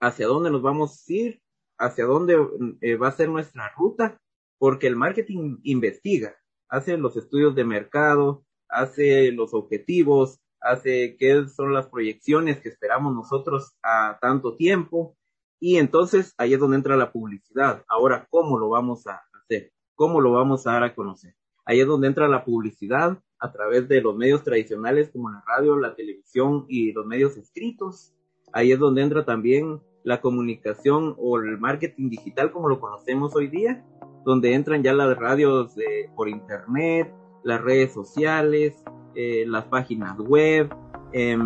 hacia 0.00 0.26
dónde 0.26 0.50
nos 0.50 0.62
vamos 0.62 1.04
a 1.08 1.12
ir, 1.12 1.42
hacia 1.78 2.04
dónde 2.04 2.36
eh, 2.80 2.96
va 2.96 3.08
a 3.08 3.12
ser 3.12 3.28
nuestra 3.28 3.72
ruta, 3.76 4.18
porque 4.58 4.86
el 4.86 4.96
marketing 4.96 5.58
investiga, 5.64 6.36
hace 6.68 6.96
los 6.96 7.16
estudios 7.16 7.54
de 7.54 7.64
mercado, 7.64 8.44
hace 8.68 9.32
los 9.32 9.54
objetivos, 9.54 10.40
hace 10.60 11.16
qué 11.18 11.46
son 11.48 11.72
las 11.74 11.88
proyecciones 11.88 12.60
que 12.60 12.68
esperamos 12.68 13.14
nosotros 13.14 13.76
a 13.82 14.18
tanto 14.20 14.56
tiempo, 14.56 15.16
y 15.60 15.76
entonces 15.76 16.34
ahí 16.38 16.54
es 16.54 16.60
donde 16.60 16.76
entra 16.76 16.96
la 16.96 17.12
publicidad. 17.12 17.84
Ahora, 17.88 18.26
¿cómo 18.30 18.58
lo 18.58 18.68
vamos 18.68 19.06
a 19.06 19.22
hacer? 19.32 19.72
¿Cómo 19.94 20.20
lo 20.20 20.32
vamos 20.32 20.66
a 20.66 20.72
dar 20.72 20.84
a 20.84 20.94
conocer? 20.94 21.36
Ahí 21.64 21.80
es 21.80 21.86
donde 21.86 22.08
entra 22.08 22.26
la 22.28 22.44
publicidad 22.44 23.22
a 23.42 23.50
través 23.50 23.88
de 23.88 24.00
los 24.00 24.16
medios 24.16 24.44
tradicionales 24.44 25.10
como 25.10 25.28
la 25.28 25.42
radio, 25.46 25.76
la 25.76 25.96
televisión 25.96 26.64
y 26.68 26.92
los 26.92 27.04
medios 27.04 27.36
escritos. 27.36 28.14
Ahí 28.52 28.70
es 28.70 28.78
donde 28.78 29.02
entra 29.02 29.24
también 29.24 29.80
la 30.04 30.20
comunicación 30.20 31.16
o 31.18 31.38
el 31.38 31.58
marketing 31.58 32.08
digital 32.08 32.52
como 32.52 32.68
lo 32.68 32.78
conocemos 32.78 33.34
hoy 33.34 33.48
día, 33.48 33.84
donde 34.24 34.54
entran 34.54 34.84
ya 34.84 34.92
las 34.92 35.18
radios 35.18 35.74
por 36.14 36.28
internet, 36.28 37.12
las 37.42 37.60
redes 37.60 37.92
sociales, 37.92 38.74
eh, 39.16 39.44
las 39.48 39.64
páginas 39.64 40.16
web, 40.18 40.72
eh, 41.12 41.36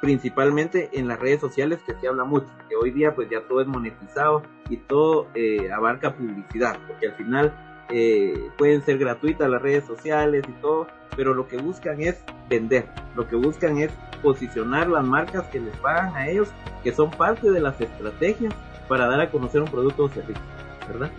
principalmente 0.00 0.88
en 0.92 1.08
las 1.08 1.18
redes 1.18 1.40
sociales 1.40 1.80
que 1.84 1.94
se 1.94 2.06
habla 2.06 2.22
mucho, 2.22 2.46
que 2.68 2.76
hoy 2.76 2.92
día 2.92 3.14
pues 3.14 3.28
ya 3.28 3.46
todo 3.48 3.60
es 3.60 3.66
monetizado 3.66 4.42
y 4.70 4.76
todo 4.76 5.26
eh, 5.34 5.70
abarca 5.72 6.16
publicidad, 6.16 6.78
porque 6.86 7.08
al 7.08 7.14
final 7.14 7.71
eh, 7.92 8.50
pueden 8.56 8.82
ser 8.82 8.98
gratuitas 8.98 9.48
las 9.48 9.60
redes 9.60 9.84
sociales 9.84 10.44
y 10.48 10.52
todo, 10.60 10.86
pero 11.16 11.34
lo 11.34 11.46
que 11.46 11.58
buscan 11.58 12.00
es 12.00 12.22
vender, 12.48 12.86
lo 13.14 13.28
que 13.28 13.36
buscan 13.36 13.78
es 13.78 13.90
posicionar 14.22 14.88
las 14.88 15.04
marcas 15.04 15.46
que 15.48 15.60
les 15.60 15.76
pagan 15.76 16.14
a 16.16 16.28
ellos, 16.28 16.48
que 16.82 16.92
son 16.92 17.10
parte 17.10 17.50
de 17.50 17.60
las 17.60 17.80
estrategias 17.80 18.54
para 18.88 19.06
dar 19.06 19.20
a 19.20 19.30
conocer 19.30 19.60
un 19.60 19.68
producto 19.68 20.04
o 20.04 20.08
servicio, 20.08 20.42
¿verdad? 20.88 21.10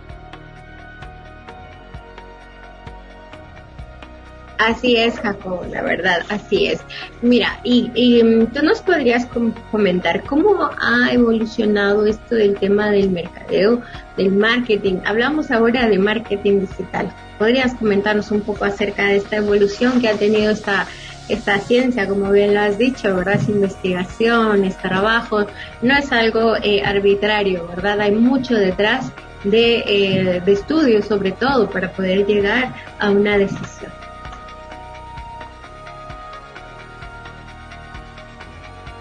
Así 4.58 4.96
es, 4.96 5.18
Jacob, 5.18 5.66
la 5.70 5.82
verdad, 5.82 6.20
así 6.28 6.66
es. 6.66 6.80
Mira, 7.22 7.58
y, 7.64 8.22
mm, 8.22 8.46
tú 8.52 8.62
nos 8.62 8.80
podrías 8.80 9.26
comentar 9.70 10.22
cómo 10.22 10.70
ha 10.80 11.12
evolucionado 11.12 12.06
esto 12.06 12.36
del 12.36 12.56
tema 12.56 12.90
del 12.90 13.10
mercadeo, 13.10 13.82
del 14.16 14.30
marketing. 14.30 14.98
Hablamos 15.04 15.50
ahora 15.50 15.88
de 15.88 15.98
marketing 15.98 16.60
digital. 16.60 17.12
¿Podrías 17.38 17.74
comentarnos 17.74 18.30
un 18.30 18.42
poco 18.42 18.64
acerca 18.64 19.06
de 19.06 19.16
esta 19.16 19.36
evolución 19.36 20.00
que 20.00 20.08
ha 20.08 20.14
tenido 20.14 20.52
esta, 20.52 20.86
esta 21.28 21.58
ciencia, 21.58 22.06
como 22.06 22.30
bien 22.30 22.54
lo 22.54 22.60
has 22.60 22.78
dicho, 22.78 23.14
¿verdad? 23.16 23.34
Es 23.34 23.48
investigación, 23.48 24.64
es 24.64 24.78
trabajo, 24.78 25.46
no 25.82 25.96
es 25.96 26.12
algo 26.12 26.54
eh, 26.62 26.80
arbitrario, 26.84 27.66
¿verdad? 27.66 28.00
Hay 28.00 28.12
mucho 28.12 28.54
detrás 28.54 29.10
de, 29.42 29.78
eh, 29.78 30.42
de 30.44 30.52
estudios, 30.52 31.06
sobre 31.06 31.32
todo, 31.32 31.68
para 31.68 31.90
poder 31.90 32.24
llegar 32.24 32.72
a 33.00 33.10
una 33.10 33.36
decisión. 33.36 34.03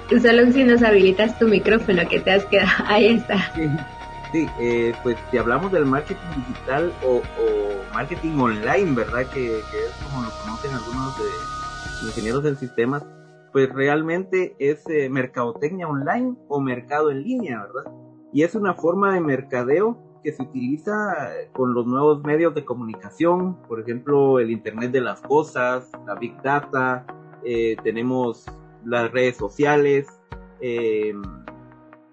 Solo 0.10 0.52
si 0.52 0.64
nos 0.64 0.84
habilitas 0.84 1.38
tu 1.40 1.48
micrófono 1.48 2.08
que 2.10 2.20
te 2.20 2.32
has 2.32 2.46
quedado. 2.46 2.70
Ahí 2.88 3.08
está. 3.08 3.38
Sí, 4.32 4.48
eh, 4.60 4.94
pues 5.04 5.18
si 5.30 5.38
hablamos 5.38 5.72
del 5.72 5.86
marketing 5.86 6.28
digital 6.48 6.92
o, 7.06 7.22
marketing 7.94 8.40
online, 8.40 8.96
¿verdad? 8.96 9.28
Que, 9.32 9.60
es 9.60 9.64
como 10.04 10.24
lo 10.24 10.30
conocen 10.44 10.74
algunos 10.74 11.16
de 11.18 12.08
ingenieros 12.08 12.44
del 12.44 12.58
sistema, 12.58 13.04
pues 13.52 13.72
realmente 13.72 14.56
es 14.58 14.84
eh, 14.90 15.10
mercadotecnia 15.10 15.88
online 15.88 16.36
o 16.48 16.60
mercado 16.60 17.12
en 17.12 17.24
línea, 17.24 17.62
¿verdad? 17.62 17.92
Y 18.34 18.42
es 18.42 18.56
una 18.56 18.74
forma 18.74 19.14
de 19.14 19.20
mercadeo 19.20 20.20
que 20.24 20.32
se 20.32 20.42
utiliza 20.42 21.32
con 21.52 21.76
los 21.76 21.86
nuevos 21.86 22.24
medios 22.24 22.56
de 22.56 22.66
comunicación, 22.66 23.62
por 23.68 23.82
ejemplo, 23.82 24.40
el 24.40 24.50
Internet 24.50 24.92
de 24.92 25.02
las 25.02 25.22
Cosas, 25.22 25.92
la 26.08 26.16
Big 26.16 26.42
Data, 26.42 27.06
eh, 27.44 27.76
tenemos 27.84 28.46
las 28.86 29.12
redes 29.12 29.38
sociales, 29.38 30.08
eh, 30.62 31.14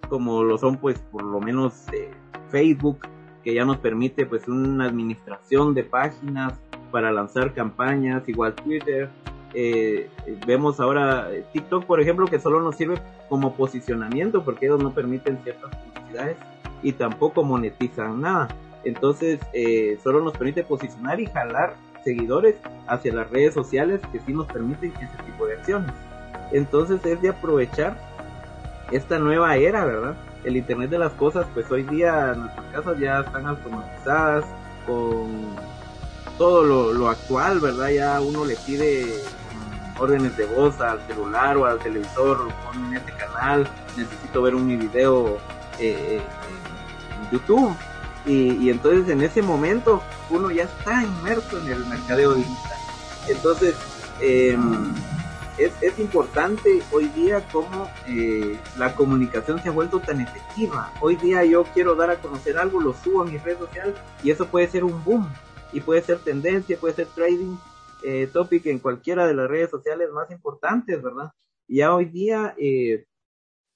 como 0.08 0.42
lo 0.42 0.58
son 0.58 0.76
pues 0.76 0.98
por 1.10 1.22
lo 1.22 1.40
menos 1.40 1.86
eh, 1.92 2.10
Facebook, 2.50 3.00
que 3.44 3.54
ya 3.54 3.64
nos 3.64 3.78
permite 3.78 4.26
pues 4.26 4.48
una 4.48 4.86
administración 4.86 5.74
de 5.74 5.84
páginas 5.84 6.54
para 6.90 7.12
lanzar 7.12 7.54
campañas, 7.54 8.28
igual 8.28 8.54
Twitter. 8.54 9.08
Eh, 9.52 10.08
vemos 10.46 10.78
ahora 10.78 11.28
TikTok, 11.52 11.84
por 11.84 12.00
ejemplo, 12.00 12.26
que 12.26 12.38
solo 12.38 12.60
nos 12.60 12.76
sirve 12.76 13.00
como 13.28 13.54
posicionamiento 13.54 14.44
porque 14.44 14.66
ellos 14.66 14.82
no 14.82 14.92
permiten 14.92 15.42
ciertas 15.42 15.74
publicidades 15.76 16.36
y 16.82 16.92
tampoco 16.92 17.42
monetizan 17.42 18.20
nada. 18.20 18.48
Entonces, 18.84 19.40
solo 20.02 20.22
nos 20.22 20.32
permite 20.36 20.64
posicionar 20.64 21.20
y 21.20 21.26
jalar 21.26 21.74
seguidores 22.04 22.56
hacia 22.86 23.12
las 23.12 23.30
redes 23.30 23.54
sociales 23.54 24.00
que 24.12 24.20
sí 24.20 24.32
nos 24.32 24.46
permiten 24.46 24.92
ese 24.92 25.22
tipo 25.24 25.46
de 25.46 25.54
acciones. 25.54 25.92
Entonces 26.52 27.04
es 27.04 27.20
de 27.22 27.30
aprovechar 27.30 27.96
esta 28.90 29.18
nueva 29.18 29.56
era, 29.56 29.84
¿verdad? 29.84 30.14
El 30.44 30.56
Internet 30.56 30.90
de 30.90 30.98
las 30.98 31.12
Cosas, 31.12 31.46
pues 31.54 31.70
hoy 31.70 31.82
día 31.84 32.34
nuestras 32.34 32.66
casas 32.72 32.98
ya 32.98 33.20
están 33.20 33.46
automatizadas 33.46 34.44
con 34.86 35.54
todo 36.38 36.92
lo, 36.92 37.08
actual, 37.08 37.60
¿verdad? 37.60 37.90
Ya 37.90 38.20
uno 38.20 38.44
le 38.44 38.56
pide 38.56 39.14
órdenes 39.98 40.36
de 40.36 40.46
voz 40.46 40.80
al 40.80 40.98
celular 41.06 41.56
o 41.58 41.66
al 41.66 41.78
televisor, 41.78 42.48
pon 42.64 42.96
este 42.96 43.12
canal, 43.12 43.68
necesito 43.96 44.42
ver 44.42 44.54
un 44.54 44.66
video 44.66 45.36
eh, 45.78 46.18
eh, 46.18 46.22
en 47.22 47.30
YouTube. 47.30 47.76
Y, 48.26 48.52
y, 48.52 48.70
entonces 48.70 49.08
en 49.08 49.22
ese 49.22 49.40
momento 49.40 50.02
uno 50.30 50.50
ya 50.50 50.64
está 50.64 51.02
inmerso 51.02 51.58
en 51.58 51.72
el 51.72 51.86
mercadeo 51.86 52.34
digital. 52.34 52.78
Entonces, 53.28 53.74
eh, 54.20 54.56
es, 55.60 55.98
importante 55.98 56.82
hoy 56.90 57.08
día 57.08 57.46
cómo 57.52 57.88
eh, 58.08 58.58
la 58.78 58.94
comunicación 58.94 59.60
se 59.60 59.68
ha 59.68 59.72
vuelto 59.72 60.00
tan 60.00 60.20
efectiva. 60.20 60.92
Hoy 61.00 61.16
día 61.16 61.44
yo 61.44 61.64
quiero 61.74 61.94
dar 61.94 62.10
a 62.10 62.20
conocer 62.20 62.56
algo, 62.56 62.80
lo 62.80 62.94
subo 62.94 63.22
a 63.22 63.26
mi 63.26 63.36
red 63.36 63.58
social 63.58 63.94
y 64.22 64.30
eso 64.30 64.46
puede 64.46 64.68
ser 64.68 64.84
un 64.84 65.04
boom 65.04 65.28
y 65.72 65.80
puede 65.80 66.02
ser 66.02 66.18
tendencia, 66.18 66.78
puede 66.78 66.94
ser 66.94 67.08
trading 67.08 67.56
eh, 68.02 68.26
topic 68.32 68.66
en 68.66 68.78
cualquiera 68.78 69.26
de 69.26 69.34
las 69.34 69.48
redes 69.48 69.70
sociales 69.70 70.08
más 70.12 70.30
importantes, 70.30 71.02
¿verdad? 71.02 71.30
Ya 71.68 71.94
hoy 71.94 72.06
día 72.06 72.54
eh, 72.58 73.04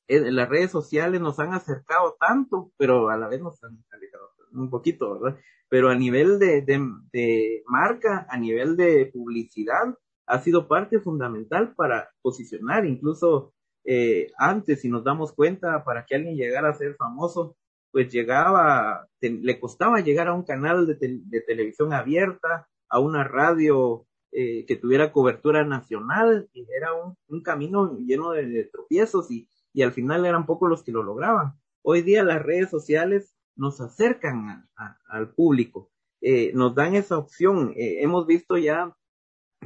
las 0.09 0.49
redes 0.49 0.71
sociales 0.71 1.21
nos 1.21 1.39
han 1.39 1.53
acercado 1.53 2.17
tanto, 2.19 2.73
pero 2.79 3.11
a 3.11 3.19
la 3.19 3.29
vez 3.29 3.43
nos 3.43 3.63
han 3.63 3.85
alejado 3.91 4.31
un 4.53 4.71
poquito, 4.71 5.19
¿verdad? 5.21 5.39
Pero 5.69 5.91
a 5.91 5.95
nivel 5.95 6.39
de, 6.39 6.63
de 6.63 7.63
marca, 7.67 8.27
a 8.31 8.39
nivel 8.39 8.77
de 8.77 9.11
publicidad, 9.13 9.95
ha 10.27 10.41
sido 10.41 10.69
parte 10.69 11.01
fundamental 11.01 11.75
para 11.75 12.11
posicionar, 12.23 12.87
incluso 12.87 13.55
eh, 13.85 14.33
antes, 14.39 14.81
si 14.81 14.89
nos 14.89 15.05
damos 15.05 15.33
cuenta, 15.33 15.85
para 15.85 16.07
que 16.07 16.15
alguien 16.15 16.37
llegara 16.37 16.71
a 16.71 16.75
ser 16.75 16.97
famoso, 16.97 17.57
pues 17.93 18.13
llegaba, 18.13 19.09
le 19.21 19.61
costaba 19.61 20.01
llegar 20.01 20.29
a 20.29 20.35
un 20.35 20.43
canal 20.43 20.87
de, 20.87 21.41
televisión 21.47 21.93
abierta, 21.93 22.69
a 22.89 22.99
una 22.99 23.25
radio 23.25 24.07
eh, 24.33 24.65
que 24.67 24.77
tuviera 24.77 25.13
cobertura 25.13 25.65
nacional, 25.65 26.49
y 26.53 26.67
era 26.77 26.91
un, 27.29 27.43
camino 27.43 27.99
lleno 27.99 28.33
de, 28.33 28.65
tropiezos 28.73 29.31
y, 29.31 29.49
y, 29.73 29.83
al 29.83 29.93
final 29.93 30.25
eran 30.27 30.47
pocos 30.47 30.69
los 30.69 30.83
que 30.83 30.93
lo 30.93 31.03
lograban. 31.03 31.53
Hoy 31.83 32.03
día 32.03 32.25
las 32.25 32.43
redes 32.43 32.71
sociales 32.71 33.37
nos 33.55 33.81
acercan 33.81 34.69
al 35.07 35.35
público, 35.35 35.91
eh, 36.21 36.53
nos 36.55 36.75
dan 36.75 36.95
esa 36.97 37.19
opción. 37.19 37.75
hemos 37.77 38.27
visto 38.27 38.57
ya 38.57 38.97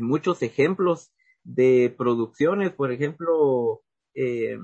muchos 0.00 0.43
ejemplos 0.43 1.12
de 1.45 1.95
producciones, 1.97 2.73
por 2.73 2.93
ejemplo, 2.93 3.83
eh, 4.14 4.59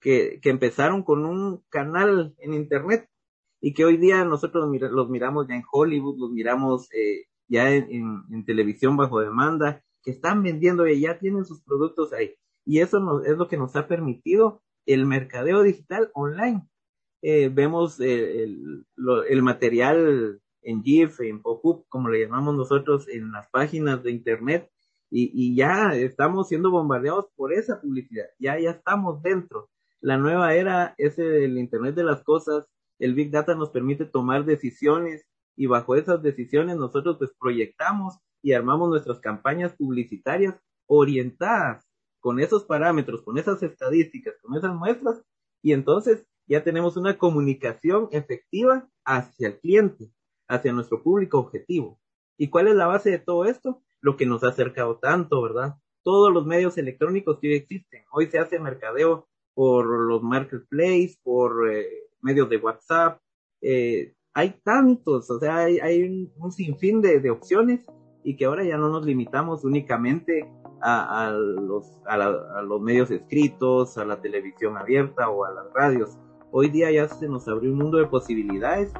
que, 0.00 0.38
que, 0.40 0.50
empezaron 0.50 1.02
con 1.02 1.24
un 1.24 1.62
canal 1.68 2.34
en 2.38 2.54
internet 2.54 3.08
y 3.60 3.72
que 3.72 3.84
hoy 3.84 3.96
día 3.96 4.24
nosotros 4.24 4.68
los 4.92 5.08
miramos 5.08 5.48
ya 5.48 5.54
en 5.54 5.64
Hollywood, 5.72 6.18
los 6.18 6.30
miramos 6.30 6.92
eh, 6.92 7.24
ya 7.48 7.72
en, 7.72 8.44
televisión 8.44 8.96
bajo 8.96 9.20
demanda, 9.20 9.82
que 10.02 10.10
están 10.10 10.42
vendiendo 10.42 10.86
y 10.86 11.00
ya 11.00 11.18
tienen 11.18 11.46
sus 11.46 11.62
productos 11.62 12.12
ahí. 12.12 12.34
Y 12.66 12.80
eso 12.80 13.22
es 13.24 13.38
lo 13.38 13.48
que 13.48 13.56
nos 13.56 13.74
ha 13.76 13.88
permitido 13.88 14.62
el 14.84 15.06
mercadeo 15.06 15.62
digital 15.62 16.10
online. 16.12 16.68
Eh, 17.22 17.48
vemos 17.48 18.00
el, 18.00 18.84
el, 19.28 19.42
material 19.42 20.42
en 20.64 20.82
GIF, 20.82 21.20
en 21.20 21.42
PopUp, 21.42 21.86
como 21.88 22.08
le 22.08 22.20
llamamos 22.20 22.56
nosotros, 22.56 23.08
en 23.08 23.32
las 23.32 23.48
páginas 23.50 24.02
de 24.02 24.10
internet, 24.10 24.70
y, 25.10 25.30
y 25.32 25.54
ya 25.54 25.94
estamos 25.94 26.48
siendo 26.48 26.70
bombardeados 26.70 27.26
por 27.36 27.52
esa 27.52 27.80
publicidad, 27.80 28.26
ya, 28.38 28.58
ya 28.58 28.70
estamos 28.70 29.22
dentro. 29.22 29.70
La 30.00 30.18
nueva 30.18 30.54
era 30.54 30.94
es 30.98 31.18
el 31.18 31.56
Internet 31.56 31.94
de 31.94 32.04
las 32.04 32.22
cosas, 32.22 32.66
el 32.98 33.14
Big 33.14 33.30
Data 33.30 33.54
nos 33.54 33.70
permite 33.70 34.04
tomar 34.04 34.44
decisiones 34.44 35.24
y 35.56 35.66
bajo 35.66 35.96
esas 35.96 36.22
decisiones 36.22 36.76
nosotros 36.76 37.16
pues 37.18 37.30
proyectamos 37.38 38.18
y 38.42 38.52
armamos 38.52 38.90
nuestras 38.90 39.20
campañas 39.20 39.74
publicitarias 39.74 40.56
orientadas 40.86 41.86
con 42.20 42.38
esos 42.38 42.64
parámetros, 42.64 43.22
con 43.22 43.38
esas 43.38 43.62
estadísticas, 43.62 44.34
con 44.42 44.56
esas 44.56 44.74
muestras 44.74 45.22
y 45.62 45.72
entonces 45.72 46.26
ya 46.46 46.62
tenemos 46.62 46.96
una 46.96 47.16
comunicación 47.16 48.08
efectiva 48.10 48.86
hacia 49.04 49.48
el 49.48 49.58
cliente, 49.60 50.10
hacia 50.48 50.72
nuestro 50.72 51.02
público 51.02 51.38
objetivo. 51.38 51.98
¿Y 52.36 52.48
cuál 52.48 52.68
es 52.68 52.74
la 52.74 52.86
base 52.86 53.10
de 53.10 53.18
todo 53.18 53.44
esto? 53.44 53.82
Lo 54.00 54.16
que 54.16 54.26
nos 54.26 54.42
ha 54.44 54.48
acercado 54.48 54.98
tanto, 54.98 55.40
¿verdad? 55.42 55.76
Todos 56.02 56.32
los 56.32 56.46
medios 56.46 56.76
electrónicos 56.78 57.38
que 57.38 57.48
hoy 57.48 57.54
existen. 57.54 58.04
Hoy 58.12 58.26
se 58.26 58.38
hace 58.38 58.58
mercadeo 58.58 59.28
por 59.54 59.86
los 59.86 60.22
marketplaces, 60.22 61.18
por 61.22 61.70
eh, 61.70 61.86
medios 62.20 62.48
de 62.48 62.56
WhatsApp. 62.56 63.20
Eh, 63.62 64.14
hay 64.34 64.60
tantos, 64.64 65.30
o 65.30 65.38
sea, 65.38 65.58
hay, 65.58 65.78
hay 65.78 66.02
un, 66.02 66.52
sinfín 66.52 67.00
de, 67.00 67.20
de, 67.20 67.30
opciones 67.30 67.86
y 68.24 68.36
que 68.36 68.46
ahora 68.46 68.64
ya 68.64 68.76
no 68.76 68.88
nos 68.88 69.06
limitamos 69.06 69.64
únicamente 69.64 70.50
a, 70.82 71.26
a 71.26 71.30
los, 71.30 71.86
a, 72.06 72.14
a, 72.14 72.62
los 72.62 72.80
medios 72.80 73.12
escritos, 73.12 73.96
a 73.96 74.04
la 74.04 74.20
televisión 74.20 74.76
abierta 74.76 75.30
o 75.30 75.44
a 75.44 75.52
las 75.52 75.72
radios. 75.72 76.18
Hoy 76.50 76.68
día 76.68 76.90
ya 76.90 77.08
se 77.08 77.28
nos 77.28 77.46
abrió 77.46 77.70
un 77.70 77.78
mundo 77.78 77.98
de 77.98 78.06
posibilidades 78.06 78.92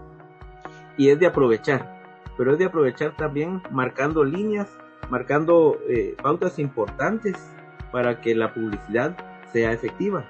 y 0.96 1.08
es 1.08 1.18
de 1.18 1.26
aprovechar, 1.26 2.02
pero 2.36 2.52
es 2.52 2.58
de 2.58 2.66
aprovechar 2.66 3.16
también 3.16 3.62
marcando 3.70 4.24
líneas, 4.24 4.68
marcando 5.10 5.78
eh, 5.88 6.16
pautas 6.22 6.58
importantes 6.58 7.36
para 7.92 8.20
que 8.20 8.34
la 8.34 8.52
publicidad 8.52 9.16
sea 9.52 9.72
efectiva 9.72 10.24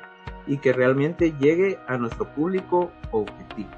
y 0.47 0.59
que 0.59 0.73
realmente 0.73 1.33
llegue 1.38 1.78
a 1.88 1.97
nuestro 1.97 2.26
público 2.35 2.92
objetivo. 3.11 3.71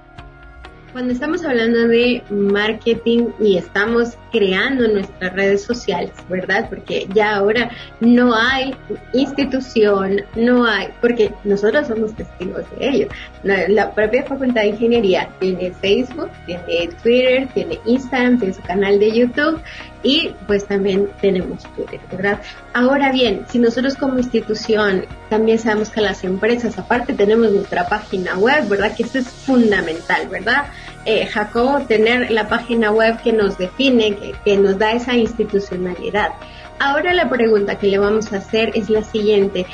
Cuando 0.96 1.12
estamos 1.12 1.44
hablando 1.44 1.88
de 1.88 2.22
marketing 2.30 3.26
y 3.38 3.58
estamos 3.58 4.16
creando 4.32 4.88
nuestras 4.88 5.30
redes 5.34 5.62
sociales, 5.62 6.12
¿verdad? 6.30 6.70
Porque 6.70 7.06
ya 7.12 7.36
ahora 7.36 7.70
no 8.00 8.34
hay 8.34 8.74
institución, 9.12 10.22
no 10.36 10.64
hay, 10.64 10.88
porque 11.02 11.34
nosotros 11.44 11.88
somos 11.88 12.14
testigos 12.14 12.64
de 12.78 12.88
ello. 12.88 13.08
La, 13.42 13.92
propia 13.92 14.24
Facultad 14.24 14.62
de 14.62 14.68
Ingeniería 14.68 15.28
tiene 15.38 15.70
Facebook, 15.82 16.30
tiene 16.46 16.88
Twitter, 17.02 17.46
tiene 17.52 17.78
Instagram, 17.84 18.38
tiene 18.38 18.54
su 18.54 18.62
canal 18.62 18.98
de 18.98 19.12
YouTube 19.12 19.60
y 20.02 20.30
pues 20.46 20.66
también 20.66 21.08
tenemos 21.20 21.62
Twitter, 21.74 22.00
¿verdad? 22.10 22.40
Ahora 22.72 23.12
bien, 23.12 23.44
si 23.50 23.58
nosotros 23.58 23.96
como 23.96 24.18
institución 24.18 25.04
también 25.28 25.58
sabemos 25.58 25.90
que 25.90 26.00
las 26.00 26.24
empresas, 26.24 26.78
aparte 26.78 27.12
tenemos 27.12 27.52
nuestra 27.52 27.86
página 27.88 28.38
web, 28.38 28.68
¿verdad? 28.68 28.94
Que 28.96 29.02
eso 29.02 29.18
es 29.18 29.28
fundamental, 29.28 30.28
¿verdad? 30.28 30.66
Eh, 31.06 31.24
Jacobo, 31.24 31.82
tener 31.86 32.32
la 32.32 32.48
página 32.48 32.90
web 32.90 33.22
que 33.22 33.32
nos 33.32 33.56
define, 33.56 34.16
que, 34.44 34.56
nos 34.56 34.76
da 34.76 34.90
esa 34.90 35.14
institucionalidad. 35.14 36.32
Ahora 36.80 37.14
la 37.14 37.28
pregunta 37.28 37.78
que 37.78 37.86
le 37.86 37.98
vamos 37.98 38.32
a 38.32 38.38
hacer 38.38 38.72
es 38.74 38.90
la 38.90 39.04
siguiente. 39.04 39.66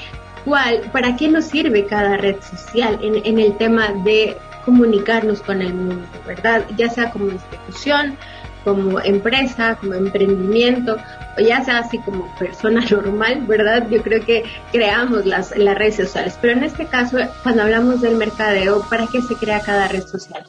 ¿Cuál, 0.44 0.82
para 0.92 1.16
qué 1.16 1.28
nos 1.28 1.46
sirve 1.46 1.86
cada 1.86 2.18
red 2.18 2.36
social 2.42 2.98
en, 3.02 3.24
en 3.24 3.38
el 3.38 3.56
tema 3.56 3.92
de 4.04 4.36
comunicarnos 4.66 5.40
con 5.40 5.62
el 5.62 5.72
mundo, 5.72 6.06
¿verdad? 6.26 6.64
Ya 6.76 6.90
sea 6.90 7.10
como 7.10 7.30
institución, 7.30 8.18
como 8.62 9.00
empresa, 9.00 9.76
como 9.80 9.94
emprendimiento, 9.94 10.98
o 11.38 11.40
ya 11.40 11.64
sea 11.64 11.78
así 11.78 11.98
como 11.98 12.32
persona 12.36 12.84
normal, 12.90 13.44
¿verdad? 13.46 13.88
Yo 13.88 14.02
creo 14.02 14.22
que 14.22 14.44
creamos 14.70 15.24
las, 15.24 15.56
las 15.56 15.78
redes 15.78 15.96
sociales. 15.96 16.38
Pero 16.42 16.52
en 16.52 16.64
este 16.64 16.84
caso, 16.84 17.16
cuando 17.42 17.62
hablamos 17.62 18.02
del 18.02 18.16
mercadeo, 18.16 18.86
¿para 18.90 19.06
qué 19.06 19.22
se 19.22 19.34
crea 19.34 19.60
cada 19.60 19.88
red 19.88 20.02
social? 20.02 20.44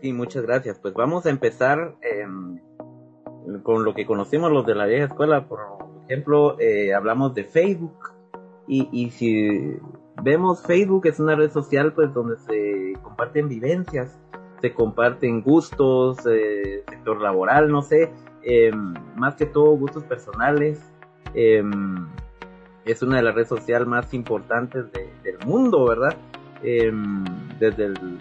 Sí, 0.00 0.12
muchas 0.12 0.42
gracias. 0.42 0.78
Pues 0.78 0.94
vamos 0.94 1.26
a 1.26 1.30
empezar 1.30 1.96
eh, 2.02 2.26
con 3.62 3.84
lo 3.84 3.94
que 3.94 4.06
conocimos 4.06 4.52
los 4.52 4.66
de 4.66 4.74
la 4.74 4.86
vieja 4.86 5.06
escuela. 5.06 5.48
Por 5.48 5.60
ejemplo, 6.08 6.58
eh, 6.60 6.94
hablamos 6.94 7.34
de 7.34 7.44
Facebook. 7.44 7.98
Y, 8.68 8.88
y 8.90 9.10
si 9.10 9.78
vemos 10.22 10.62
Facebook 10.62 11.06
es 11.06 11.20
una 11.20 11.36
red 11.36 11.52
social 11.52 11.92
pues 11.92 12.12
donde 12.12 12.36
se 12.38 12.94
comparten 13.00 13.48
vivencias 13.48 14.18
se 14.60 14.72
comparten 14.72 15.42
gustos, 15.42 16.18
eh, 16.26 16.82
sector 16.88 17.20
laboral, 17.20 17.70
no 17.70 17.82
sé, 17.82 18.10
eh, 18.42 18.72
más 19.16 19.36
que 19.36 19.46
todo 19.46 19.76
gustos 19.76 20.04
personales. 20.04 20.80
Eh, 21.34 21.62
es 22.84 23.02
una 23.02 23.16
de 23.16 23.22
las 23.22 23.34
redes 23.34 23.48
sociales 23.48 23.86
más 23.88 24.14
importantes 24.14 24.90
de, 24.92 25.10
del 25.22 25.38
mundo, 25.44 25.86
¿verdad? 25.86 26.16
Em, 26.62 27.24
desde 27.58 27.86
el, 27.86 28.20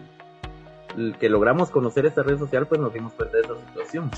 que 1.20 1.30
logramos 1.30 1.70
conocer 1.72 2.06
esta 2.06 2.24
red 2.24 2.38
social, 2.38 2.68
pues 2.68 2.80
nos 2.80 2.94
dimos 2.94 3.14
cuenta 3.14 3.38
de 3.38 3.44
esa 3.44 3.56
situación. 3.68 4.12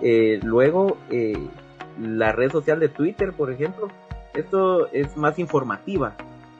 Eh, 0.00 0.40
luego, 0.42 0.96
eh, 1.10 1.38
la 2.00 2.32
red 2.32 2.50
social 2.50 2.80
de 2.80 2.88
Twitter, 2.88 3.32
por 3.32 3.50
ejemplo, 3.50 3.88
esto 4.34 4.88
es 4.92 5.16
más 5.16 5.38
informativa, 5.38 6.14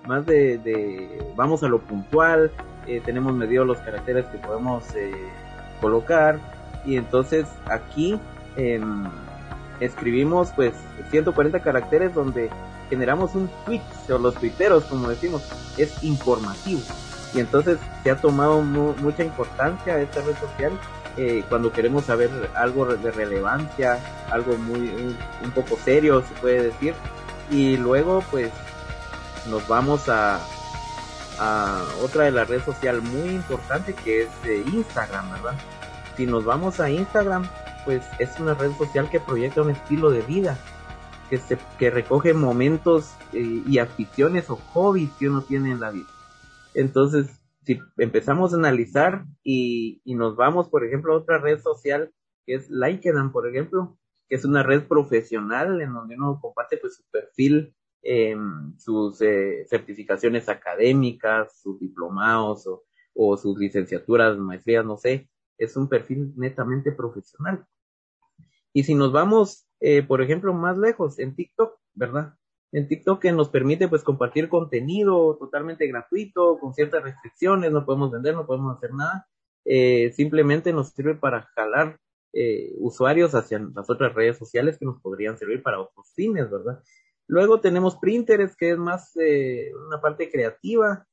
más 0.06 0.26
de, 0.26 0.58
de 0.58 1.32
vamos 1.37 1.62
a 1.62 1.68
lo 1.68 1.78
puntual, 1.80 2.50
eh, 2.87 3.00
tenemos 3.04 3.32
medido 3.32 3.64
los 3.64 3.78
caracteres 3.78 4.26
que 4.26 4.38
podemos 4.38 4.82
eh, 4.96 5.12
colocar 5.80 6.40
y 6.85 6.96
entonces 6.96 7.46
aquí 7.66 8.18
eh, 8.56 8.80
escribimos 9.78 10.50
pues 10.56 10.74
140 11.11 11.61
caracteres 11.61 12.12
donde 12.12 12.50
generamos 12.90 13.37
un 13.37 13.48
tweet 13.64 13.82
o 14.11 14.18
los 14.18 14.35
tuiteros 14.35 14.85
como 14.85 15.08
decimos 15.08 15.42
es 15.78 16.02
informativo 16.02 16.80
y 17.34 17.40
entonces 17.40 17.78
se 18.02 18.10
ha 18.10 18.16
tomado 18.16 18.60
mu 18.62 18.94
mucha 18.96 19.24
importancia 19.24 19.98
esta 20.00 20.20
red 20.20 20.36
social 20.38 20.72
eh, 21.16 21.44
cuando 21.48 21.72
queremos 21.72 22.04
saber 22.04 22.30
algo 22.54 22.86
de 22.86 23.10
relevancia 23.10 23.98
algo 24.30 24.56
muy 24.56 24.88
un, 24.88 25.16
un 25.44 25.50
poco 25.52 25.76
serio 25.84 26.22
se 26.22 26.34
puede 26.40 26.62
decir 26.64 26.94
y 27.50 27.76
luego 27.76 28.22
pues 28.30 28.50
nos 29.48 29.66
vamos 29.68 30.08
a 30.08 30.40
a 31.38 31.84
otra 32.02 32.24
de 32.24 32.30
la 32.30 32.44
red 32.44 32.62
social 32.62 33.02
muy 33.02 33.30
importante 33.30 33.94
que 33.94 34.22
es 34.22 34.28
eh, 34.44 34.64
Instagram, 34.72 35.30
¿verdad? 35.30 35.54
Si 36.16 36.26
nos 36.26 36.44
vamos 36.44 36.80
a 36.80 36.90
Instagram, 36.90 37.46
pues 37.84 38.02
es 38.18 38.38
una 38.38 38.54
red 38.54 38.72
social 38.76 39.08
que 39.10 39.20
proyecta 39.20 39.62
un 39.62 39.70
estilo 39.70 40.10
de 40.10 40.22
vida, 40.22 40.58
que, 41.30 41.38
se, 41.38 41.58
que 41.78 41.90
recoge 41.90 42.34
momentos 42.34 43.12
eh, 43.32 43.62
y 43.66 43.78
aficiones 43.78 44.50
o 44.50 44.56
hobbies 44.72 45.10
que 45.18 45.28
uno 45.28 45.42
tiene 45.42 45.72
en 45.72 45.80
la 45.80 45.90
vida. 45.90 46.06
Entonces, 46.74 47.26
si 47.64 47.78
empezamos 47.98 48.52
a 48.52 48.56
analizar 48.56 49.24
y, 49.42 50.00
y 50.04 50.14
nos 50.14 50.37
vamos, 50.37 50.68
por 50.68 50.85
ejemplo, 50.85 51.12
a 51.12 51.18
otra 51.18 51.38
red 51.38 51.61
social 51.61 52.12
que 52.44 52.54
es 52.54 52.70
LinkedIn, 52.70 53.30
por 53.30 53.48
ejemplo, 53.48 53.98
que 54.28 54.37
es 54.37 54.44
una 54.44 54.62
red 54.62 54.87
profesional 54.87 55.80
en 55.80 55.92
donde 55.92 56.16
uno 56.16 56.40
comparte 56.40 56.76
pues 56.78 56.96
su 56.96 57.04
perfil 57.11 57.74
eh, 58.02 58.37
sus 58.78 59.20
eh, 59.22 59.64
certificaciones 59.68 60.48
académicas, 60.48 61.61
sus 61.61 61.78
diplomados 61.78 62.66
o, 62.66 62.82
o, 63.14 63.37
sus 63.37 63.56
licenciaturas, 63.56 64.37
maestrías, 64.38 64.85
no 64.85 64.96
sé, 64.96 65.30
es 65.56 65.76
un 65.76 65.88
perfil 65.88 66.32
netamente 66.37 66.90
profesional. 66.90 67.64
Y 68.72 68.82
si 68.85 68.94
nos 68.94 69.12
vamos, 69.12 69.68
eh, 69.78 70.02
por 70.02 70.20
ejemplo, 70.20 70.52
más 70.52 70.76
lejos, 70.78 71.18
en 71.20 71.37
TikTok, 71.37 71.78
¿verdad? 71.94 72.35
En 72.72 72.88
TikTok 72.88 73.20
que 73.20 73.32
nos 73.32 73.50
permite 73.50 73.87
pues 73.87 74.02
compartir 74.02 74.48
contenido 74.48 75.37
totalmente 75.37 75.87
gratuito, 75.87 76.58
con 76.58 76.72
ciertas 76.72 77.02
restricciones, 77.02 77.70
no 77.70 77.85
podemos 77.85 78.11
vender, 78.11 78.35
no 78.35 78.46
podemos 78.46 78.76
hacer 78.76 78.94
nada, 78.94 79.28
eh, 79.64 80.11
simplemente 80.12 80.72
nos 80.72 80.88
sirve 80.88 81.14
para 81.14 81.42
jalar 81.54 82.00
eh, 82.32 82.72
usuarios 82.78 83.35
hacia 83.35 83.58
las 83.58 83.90
otras 83.90 84.14
redes 84.14 84.38
sociales 84.38 84.78
que 84.78 84.87
nos 84.87 85.00
podrían 85.02 85.37
servir 85.37 85.62
para 85.62 85.80
otros 85.80 86.12
fines, 86.14 86.50
¿verdad? 86.50 86.82
Luego 87.26 87.61
tenemos 87.61 87.96
printers, 87.96 88.56
que 88.56 88.70
es 88.70 88.78
más 88.78 89.14
eh, 89.16 89.70
una 89.87 90.00
parte 90.00 90.30
creativa 90.30 91.06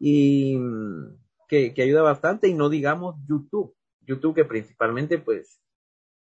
y 0.00 0.56
mm, 0.58 1.16
que, 1.48 1.72
que, 1.74 1.82
ayuda 1.82 2.02
bastante, 2.02 2.48
y 2.48 2.54
no 2.54 2.68
digamos 2.68 3.16
YouTube. 3.28 3.74
YouTube 4.00 4.34
que 4.34 4.44
principalmente 4.44 5.18
pues 5.18 5.60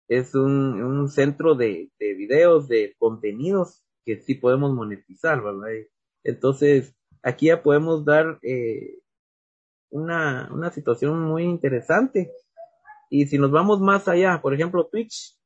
es 0.10 0.36
un, 0.36 0.84
un 0.84 1.10
centro 1.10 1.56
de, 1.56 1.90
de, 1.98 2.14
videos, 2.14 2.68
de 2.68 2.96
contenidos 3.00 3.84
que 4.06 4.22
sí 4.22 4.36
podemos 4.36 4.74
monetizar, 4.74 5.42
¿verdad? 5.42 5.70
Entonces, 6.24 6.96
aquí 7.22 7.48
ya 7.48 7.64
podemos 7.64 8.06
dar 8.06 8.40
eh, 8.42 9.00
una, 9.90 10.50
una 10.52 10.72
situación 10.72 11.22
muy 11.22 11.44
interesante. 11.44 12.32
Y 13.10 13.28
si 13.28 13.38
nos 13.38 13.52
vamos 13.52 13.80
más 13.80 14.08
allá, 14.08 14.42
por 14.42 14.54
ejemplo, 14.54 14.88
Twitch, 14.92 15.38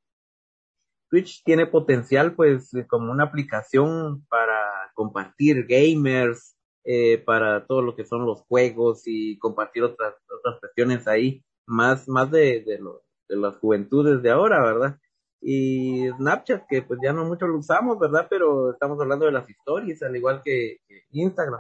Twitch 1.10 1.44
tiene 1.44 1.68
potencial 1.68 2.36
pues 2.36 2.72
como 2.90 3.12
una 3.12 3.26
aplicación 3.26 4.26
para 4.28 4.92
compartir 4.94 5.66
gamers, 5.68 6.58
eh, 6.84 7.18
para 7.18 7.66
todo 7.66 7.82
lo 7.82 7.96
que 7.96 8.06
son 8.06 8.26
los 8.26 8.42
juegos 8.44 9.04
y 9.06 9.38
compartir 9.40 9.84
otras, 9.84 10.16
otras 10.30 10.60
cuestiones 10.60 11.08
ahí 11.08 11.44
más, 11.66 12.08
más 12.08 12.32
de, 12.32 12.64
de, 12.64 12.80
lo, 12.80 13.04
de 13.28 13.36
las 13.36 13.58
juventudes 13.58 14.22
de 14.22 14.32
ahora, 14.32 14.64
¿verdad? 14.64 14.98
Y 15.42 16.10
Snapchat, 16.18 16.68
que 16.68 16.82
pues 16.82 17.00
ya 17.04 17.14
no 17.14 17.26
mucho 17.26 17.48
lo 17.48 17.58
usamos, 17.58 18.00
¿verdad? 18.00 18.28
Pero 18.30 18.72
estamos 18.72 19.00
hablando 19.00 19.26
de 19.26 19.32
las 19.32 19.50
historias, 19.50 20.02
al 20.02 20.16
igual 20.16 20.42
que, 20.44 20.78
Instagram. 21.12 21.60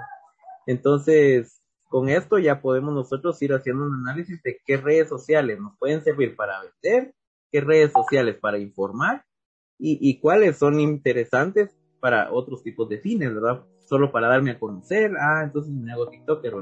Entonces, 0.65 1.61
con 1.87 2.09
esto 2.09 2.39
ya 2.39 2.61
podemos 2.61 2.93
nosotros 2.93 3.41
ir 3.41 3.53
haciendo 3.53 3.85
un 3.85 4.07
análisis 4.07 4.41
de 4.43 4.59
qué 4.65 4.77
redes 4.77 5.09
sociales 5.09 5.59
nos 5.59 5.77
pueden 5.77 6.03
servir 6.03 6.35
para 6.35 6.61
vender, 6.61 7.13
qué 7.51 7.61
redes 7.61 7.91
sociales 7.93 8.37
para 8.41 8.57
informar 8.57 9.23
y, 9.77 9.97
y 10.01 10.19
cuáles 10.19 10.57
son 10.57 10.79
interesantes 10.79 11.77
para 11.99 12.31
otros 12.31 12.63
tipos 12.63 12.89
de 12.89 12.99
fines, 12.99 13.33
¿verdad? 13.33 13.63
Solo 13.85 14.11
para 14.11 14.27
darme 14.27 14.51
a 14.51 14.59
conocer, 14.59 15.11
ah, 15.19 15.41
entonces 15.43 15.73
me 15.73 15.91
hago 15.91 16.09
TikToker. 16.09 16.53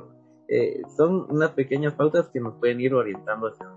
Eh, 0.48 0.82
son 0.96 1.26
unas 1.30 1.52
pequeñas 1.52 1.94
pautas 1.94 2.30
que 2.30 2.40
nos 2.40 2.56
pueden 2.56 2.80
ir 2.80 2.94
orientando 2.94 3.48
hacia 3.48 3.68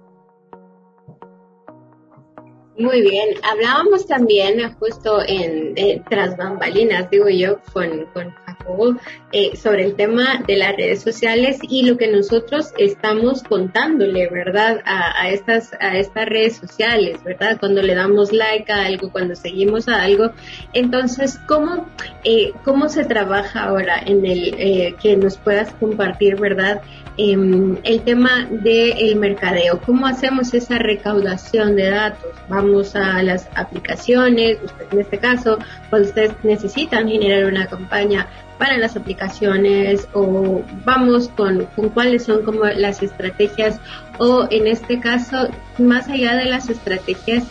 muy 2.78 3.02
bien, 3.02 3.30
hablábamos 3.42 4.06
también 4.06 4.72
justo 4.74 5.20
en 5.26 5.74
tras 6.08 6.36
bambalinas, 6.36 7.10
digo 7.10 7.28
yo, 7.28 7.58
con, 7.72 8.06
con 8.12 8.30
Jacobo, 8.46 8.96
eh, 9.32 9.56
sobre 9.56 9.84
el 9.84 9.96
tema 9.96 10.42
de 10.46 10.56
las 10.56 10.76
redes 10.76 11.02
sociales 11.02 11.58
y 11.62 11.82
lo 11.84 11.96
que 11.96 12.06
nosotros 12.08 12.72
estamos 12.78 13.42
contándole, 13.42 14.28
¿verdad? 14.28 14.80
A, 14.84 15.22
a, 15.22 15.30
estas, 15.30 15.72
a 15.80 15.96
estas 15.98 16.26
redes 16.26 16.56
sociales, 16.56 17.22
¿verdad? 17.24 17.58
Cuando 17.58 17.82
le 17.82 17.94
damos 17.94 18.32
like 18.32 18.70
a 18.72 18.86
algo, 18.86 19.10
cuando 19.10 19.34
seguimos 19.34 19.88
a 19.88 20.02
algo. 20.02 20.30
Entonces, 20.72 21.38
¿cómo, 21.48 21.88
eh, 22.24 22.52
cómo 22.64 22.88
se 22.88 23.04
trabaja 23.04 23.64
ahora 23.64 24.00
en 24.06 24.24
el 24.24 24.54
eh, 24.58 24.94
que 25.02 25.16
nos 25.16 25.36
puedas 25.36 25.72
compartir, 25.74 26.36
¿verdad? 26.36 26.80
Em, 27.16 27.76
el 27.82 28.02
tema 28.02 28.46
del 28.48 29.16
mercadeo, 29.16 29.80
cómo 29.84 30.06
hacemos 30.06 30.54
esa 30.54 30.78
recaudación 30.78 31.74
de 31.74 31.90
datos. 31.90 32.30
Vamos 32.48 32.67
a 32.94 33.22
las 33.22 33.48
aplicaciones, 33.54 34.58
en 34.90 35.00
este 35.00 35.18
caso, 35.18 35.58
cuando 35.90 36.08
ustedes 36.08 36.32
necesitan 36.42 37.08
generar 37.08 37.44
una 37.44 37.66
campaña 37.66 38.28
para 38.58 38.76
las 38.76 38.96
aplicaciones 38.96 40.08
o 40.12 40.62
vamos 40.84 41.28
con, 41.28 41.66
con 41.76 41.88
cuáles 41.90 42.24
son 42.24 42.42
como 42.42 42.64
las 42.64 43.02
estrategias 43.02 43.80
o 44.18 44.46
en 44.50 44.66
este 44.66 45.00
caso, 45.00 45.48
más 45.78 46.08
allá 46.08 46.36
de 46.36 46.46
las 46.46 46.68
estrategias, 46.68 47.44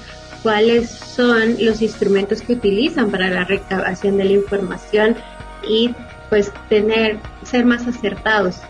cuáles 0.44 0.90
son 0.90 1.56
los 1.60 1.82
instrumentos 1.82 2.42
que 2.42 2.54
utilizan 2.54 3.10
para 3.10 3.30
la 3.30 3.46
recabación 3.46 4.18
de 4.18 4.26
la 4.26 4.34
información 4.34 5.16
y 5.68 5.96
pues 6.30 6.52
tener, 6.70 7.18
ser 7.44 7.66
más 7.66 7.88
acertados 7.88 8.62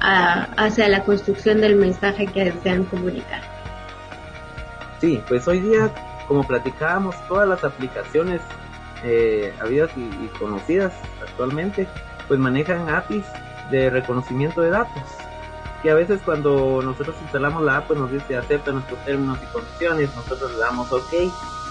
hacia 0.00 0.88
la 0.88 1.02
construcción 1.04 1.60
del 1.60 1.76
mensaje 1.76 2.26
que 2.26 2.44
desean 2.44 2.84
comunicar. 2.84 3.53
Sí, 5.04 5.22
pues 5.28 5.46
hoy 5.46 5.60
día, 5.60 5.92
como 6.26 6.46
platicábamos, 6.46 7.14
todas 7.28 7.46
las 7.46 7.62
aplicaciones 7.62 8.40
eh, 9.04 9.52
habidas 9.60 9.90
y, 9.98 10.28
conocidas 10.38 10.94
actualmente, 11.20 11.86
pues 12.26 12.40
manejan 12.40 12.88
APIs 12.88 13.26
de 13.70 13.90
reconocimiento 13.90 14.62
de 14.62 14.70
datos. 14.70 15.02
Que 15.82 15.90
a 15.90 15.94
veces 15.94 16.22
cuando 16.24 16.80
nosotros 16.80 17.14
instalamos 17.20 17.62
la 17.64 17.76
app, 17.76 17.88
pues 17.88 17.98
nos 17.98 18.10
dice 18.10 18.34
acepta 18.34 18.72
nuestros 18.72 18.98
términos 19.04 19.38
y 19.42 19.52
condiciones, 19.52 20.16
nosotros 20.16 20.50
le 20.52 20.58
damos 20.58 20.90
OK. 20.90 21.12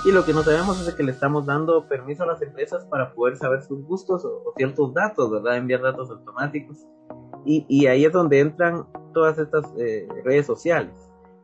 Y 0.05 0.11
lo 0.11 0.23
que 0.25 0.33
no 0.33 0.43
sabemos 0.43 0.87
es 0.87 0.93
que 0.93 1.01
le 1.01 1.11
estamos 1.11 1.47
dando 1.47 1.87
permiso 1.87 2.21
a 2.21 2.27
las 2.27 2.41
empresas 2.43 2.85
para 2.85 3.15
poder 3.15 3.37
saber 3.37 3.63
sus 3.63 3.83
gustos 3.83 4.23
o, 4.25 4.43
o 4.45 4.53
ciertos 4.55 4.93
datos, 4.93 5.31
¿verdad? 5.31 5.57
Enviar 5.57 5.81
datos 5.81 6.07
automáticos. 6.11 6.77
Y, 7.47 7.65
y 7.67 7.87
ahí 7.87 8.05
es 8.05 8.11
donde 8.11 8.41
entran 8.41 8.85
todas 9.11 9.39
estas 9.39 9.65
eh, 9.79 10.07
redes 10.23 10.45
sociales, 10.45 10.93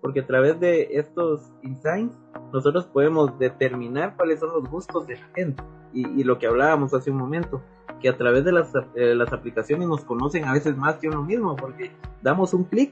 porque 0.02 0.22
a 0.22 0.28
través 0.28 0.60
de 0.60 0.90
estos 0.92 1.42
insights 1.62 2.16
nosotros 2.54 2.86
podemos 2.86 3.38
determinar 3.38 4.16
cuáles 4.16 4.40
son 4.40 4.50
los 4.54 4.70
gustos 4.70 5.08
de 5.08 5.16
la 5.16 5.28
gente. 5.36 5.64
Y, 5.94 6.08
y 6.20 6.24
lo 6.24 6.38
que 6.38 6.48
hablábamos 6.48 6.94
hace 6.94 7.10
un 7.12 7.18
momento, 7.18 7.62
que 8.00 8.10
a 8.10 8.18
través 8.18 8.46
de 8.46 8.52
las, 8.52 8.72
eh, 8.96 9.16
las 9.16 9.34
aplicaciones 9.34 9.88
nos 9.88 10.04
conocen 10.06 10.46
a 10.46 10.54
veces 10.54 10.78
más 10.78 10.96
que 10.96 11.08
uno 11.08 11.24
mismo, 11.24 11.56
porque 11.56 11.92
damos 12.22 12.54
un 12.54 12.64
clic 12.64 12.92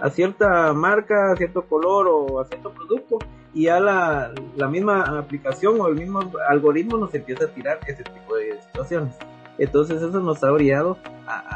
a 0.00 0.10
cierta 0.10 0.72
marca, 0.72 1.32
a 1.32 1.36
cierto 1.36 1.62
color 1.62 2.06
o 2.08 2.40
a 2.40 2.44
cierto 2.44 2.70
producto 2.72 3.18
y 3.52 3.64
ya 3.64 3.78
la, 3.78 4.32
la 4.56 4.68
misma 4.68 5.02
aplicación 5.18 5.80
o 5.80 5.86
el 5.86 5.94
mismo 5.94 6.20
algoritmo 6.48 6.98
nos 6.98 7.14
empieza 7.14 7.44
a 7.44 7.48
tirar 7.48 7.78
ese 7.86 8.02
tipo 8.02 8.36
de 8.36 8.60
situaciones. 8.60 9.16
Entonces 9.58 10.02
eso 10.02 10.20
nos 10.20 10.42
ha 10.42 10.50
brillado 10.50 10.98
a, 11.26 11.53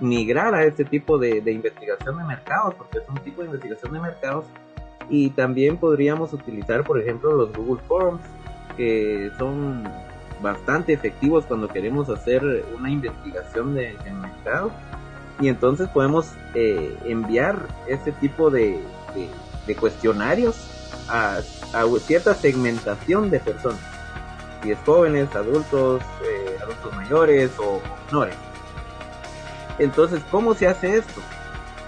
migrar 0.00 0.54
a 0.54 0.64
este 0.64 0.84
tipo 0.84 1.18
de, 1.18 1.38
investigación 1.50 2.18
de 2.18 2.24
mercados, 2.24 2.74
porque 2.74 2.98
es 2.98 3.08
un 3.08 3.18
tipo 3.18 3.42
de 3.42 3.48
investigación 3.48 3.92
de 3.92 4.00
mercados. 4.00 4.44
Y 5.08 5.30
también 5.30 5.76
podríamos 5.76 6.32
utilizar, 6.32 6.84
por 6.84 7.00
ejemplo, 7.00 7.32
los 7.32 7.52
Google 7.52 7.82
Forms, 7.86 8.22
que 8.76 9.30
son 9.38 9.84
bastante 10.42 10.92
efectivos 10.92 11.46
cuando 11.46 11.68
queremos 11.68 12.08
hacer 12.10 12.42
una 12.76 12.90
investigación 12.90 13.74
de, 13.74 13.96
mercado. 14.20 14.72
Y 15.40 15.48
entonces 15.48 15.88
podemos 15.88 16.32
eh, 16.54 16.96
enviar 17.04 17.68
este 17.86 18.12
tipo 18.12 18.50
de, 18.50 18.80
cuestionarios 19.78 20.56
a, 21.08 21.40
cierta 22.00 22.34
segmentación 22.34 23.30
de 23.30 23.38
personas. 23.38 23.80
Si 24.62 24.72
es 24.72 24.78
jóvenes, 24.84 25.34
adultos, 25.36 26.02
eh, 26.24 26.56
adultos 26.60 26.96
mayores 26.96 27.52
o 27.58 27.80
menores. 28.06 28.36
Entonces, 29.78 30.22
¿cómo 30.30 30.54
se 30.54 30.66
hace 30.66 30.98
esto? 30.98 31.20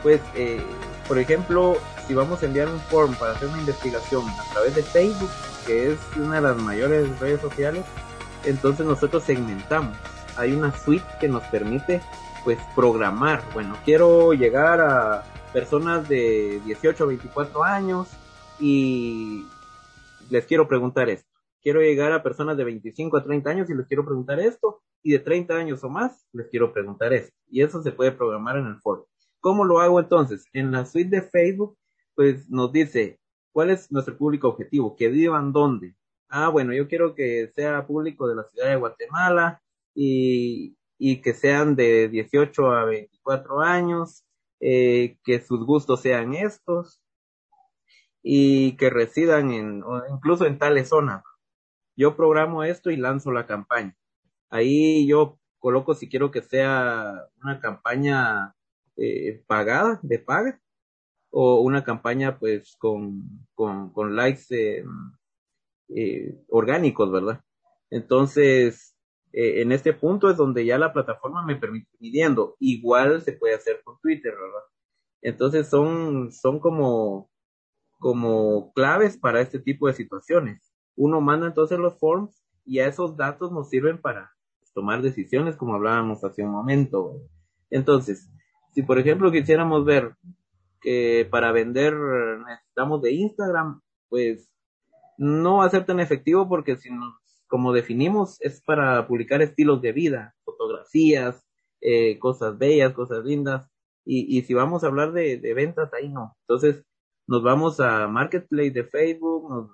Pues, 0.03 0.21
eh, 0.35 0.63
por 1.07 1.19
ejemplo, 1.19 1.77
si 2.07 2.15
vamos 2.15 2.43
a 2.43 2.47
enviar 2.47 2.69
un 2.69 2.81
form 2.81 3.15
para 3.15 3.33
hacer 3.33 3.49
una 3.49 3.59
investigación 3.59 4.29
a 4.29 4.53
través 4.53 4.75
de 4.75 4.83
Facebook, 4.83 5.31
que 5.67 5.93
es 5.93 5.99
una 6.17 6.37
de 6.37 6.41
las 6.43 6.57
mayores 6.57 7.19
redes 7.19 7.41
sociales, 7.41 7.85
entonces 8.45 8.87
nosotros 8.87 9.23
segmentamos. 9.25 9.97
Hay 10.37 10.53
una 10.53 10.77
suite 10.77 11.07
que 11.21 11.29
nos 11.29 11.43
permite, 11.45 12.01
pues, 12.45 12.59
programar. 12.75 13.43
Bueno, 13.53 13.77
quiero 13.85 14.33
llegar 14.33 14.81
a 14.81 15.25
personas 15.53 16.09
de 16.09 16.61
18 16.65 17.05
a 17.05 17.07
24 17.07 17.65
años 17.65 18.09
y 18.61 19.47
les 20.31 20.45
quiero 20.47 20.69
preguntar 20.69 21.09
esto. 21.09 21.28
Quiero 21.69 21.83
llegar 21.83 22.13
a 22.13 22.23
personas 22.23 22.57
de 22.57 22.65
25 22.65 23.19
a 23.19 23.23
30 23.23 23.51
años 23.51 23.69
y 23.69 23.75
les 23.75 23.87
quiero 23.87 24.03
preguntar 24.03 24.41
esto 24.41 24.81
y 25.03 25.13
de 25.13 25.19
30 25.19 25.55
años 25.55 25.85
o 25.85 25.91
más, 25.91 26.27
les 26.33 26.49
quiero 26.49 26.73
preguntar 26.73 27.13
esto. 27.13 27.37
Y 27.47 27.61
eso 27.61 27.83
se 27.83 27.93
puede 27.93 28.11
programar 28.11 28.57
en 28.57 28.69
el 28.69 28.81
foro. 28.81 29.07
¿Cómo 29.39 29.67
lo 29.67 29.79
hago 29.79 30.01
entonces? 30.01 30.47
En 30.55 30.73
la 30.73 30.87
suite 30.87 31.15
de 31.15 31.21
Facebook, 31.21 31.77
pues 32.15 32.49
nos 32.49 32.73
dice 32.73 33.21
cuál 33.53 33.69
es 33.69 33.93
nuestro 33.93 34.17
público 34.17 34.49
objetivo, 34.49 34.97
que 34.97 35.09
vivan 35.09 35.53
dónde. 35.53 35.95
Ah, 36.31 36.49
bueno, 36.49 36.73
yo 36.73 36.89
quiero 36.89 37.15
que 37.15 37.53
sea 37.55 37.87
público 37.87 38.27
de 38.27 38.37
la 38.37 38.45
ciudad 38.45 38.71
de 38.71 38.77
Guatemala 38.77 39.61
y, 39.95 40.75
y 40.97 41.21
que 41.21 41.35
sean 41.35 41.77
de 41.77 42.09
18 42.09 42.73
a 42.73 42.87
24 42.87 43.61
años, 43.61 44.25
eh, 44.61 45.19
que 45.23 45.43
sus 45.43 45.67
gustos 45.67 46.01
sean 46.01 46.33
estos 46.33 47.03
y 48.23 48.75
que 48.79 48.89
residan 48.89 49.51
en, 49.51 49.85
incluso 50.11 50.47
en 50.47 50.59
tales 50.59 50.89
zonas. 50.89 51.23
Yo 51.99 52.15
programo 52.15 52.63
esto 52.63 52.93
y 52.93 52.97
lanzo 52.97 53.33
la 53.33 53.45
campaña. 53.45 53.97
Ahí 54.51 55.05
yo 55.09 55.41
coloco 55.59 55.95
si 55.95 56.09
quiero 56.09 56.31
que 56.31 56.43
sea 56.43 57.27
una 57.43 57.59
campaña 57.59 58.55
eh, 58.97 59.43
pagada, 59.49 59.99
de 60.05 60.21
paga, 60.21 60.61
o 61.31 61.61
una 61.61 61.83
campaña 61.83 62.39
pues 62.39 62.77
con, 62.79 63.49
con, 63.53 63.93
con 63.93 64.15
likes 64.15 64.45
eh, 64.51 64.85
eh, 65.89 66.39
orgánicos, 66.47 67.11
¿verdad? 67.11 67.43
Entonces, 67.91 68.97
en 69.33 69.73
este 69.73 69.93
punto 69.93 70.31
es 70.31 70.37
donde 70.37 70.65
ya 70.65 70.79
la 70.79 70.93
plataforma 70.93 71.45
me 71.45 71.57
permite 71.57 71.91
midiendo. 71.99 72.55
Igual 72.61 73.23
se 73.23 73.33
puede 73.33 73.57
hacer 73.57 73.83
con 73.83 73.99
Twitter, 74.01 74.35
¿verdad? 74.35 74.63
Entonces 75.21 75.69
son, 75.69 76.31
son 76.31 76.61
como, 76.61 77.29
como 77.99 78.73
claves 78.73 79.17
para 79.19 79.41
este 79.41 79.59
tipo 79.59 79.89
de 79.89 79.95
situaciones. 79.95 80.68
Uno 80.99 81.21
manda 81.21 81.47
entonces 81.47 81.79
los 81.79 81.97
forms 81.99 82.45
y 82.65 82.81
a 82.81 82.89
esos 82.89 83.17
datos 83.17 83.53
nos 83.53 83.71
sirven 83.71 84.01
para 84.01 84.33
tomar 84.75 85.01
decisiones 85.01 85.57
como 85.57 85.75
hablábamos 85.75 86.25
hace 86.25 86.43
un 86.43 86.51
momento. 86.51 87.23
Entonces, 87.71 88.29
si 88.73 88.83
por 88.83 88.99
ejemplo 88.99 89.31
quisiéramos 89.31 89.85
ver 89.85 90.17
que 90.81 91.27
para 91.31 91.53
vender 91.53 91.95
necesitamos 91.95 93.01
de 93.03 93.13
Instagram, 93.13 93.81
pues 94.09 94.51
no 95.19 95.59
va 95.59 95.67
a 95.67 95.71
ser 95.71 95.87
tan 95.87 96.01
efectivo 96.01 96.49
porque 96.49 96.77
si 96.77 96.91
nos, 96.91 97.15
como 97.47 97.73
definimos, 97.73 98.37
es 98.41 98.61
para 98.61 99.07
publicar 99.07 99.41
estilos 99.41 99.81
de 99.81 99.93
vida, 99.93 100.35
fotografías, 100.45 101.47
eh, 101.81 102.19
cosas 102.19 102.59
bellas, 102.59 102.93
cosas 102.93 103.25
lindas. 103.25 103.69
Y, 104.05 104.37
y 104.37 104.43
si 104.43 104.55
vamos 104.55 104.83
a 104.83 104.89
hablar 104.89 105.13
de, 105.13 105.39
de, 105.39 105.55
ventas, 105.55 105.93
ahí 105.95 106.09
no. 106.09 106.37
Entonces, 106.43 106.85
nos 107.29 107.43
vamos 107.45 107.79
a 107.79 108.09
Marketplace 108.09 108.71
de 108.71 108.85
Facebook, 108.85 109.49
nos, 109.49 109.71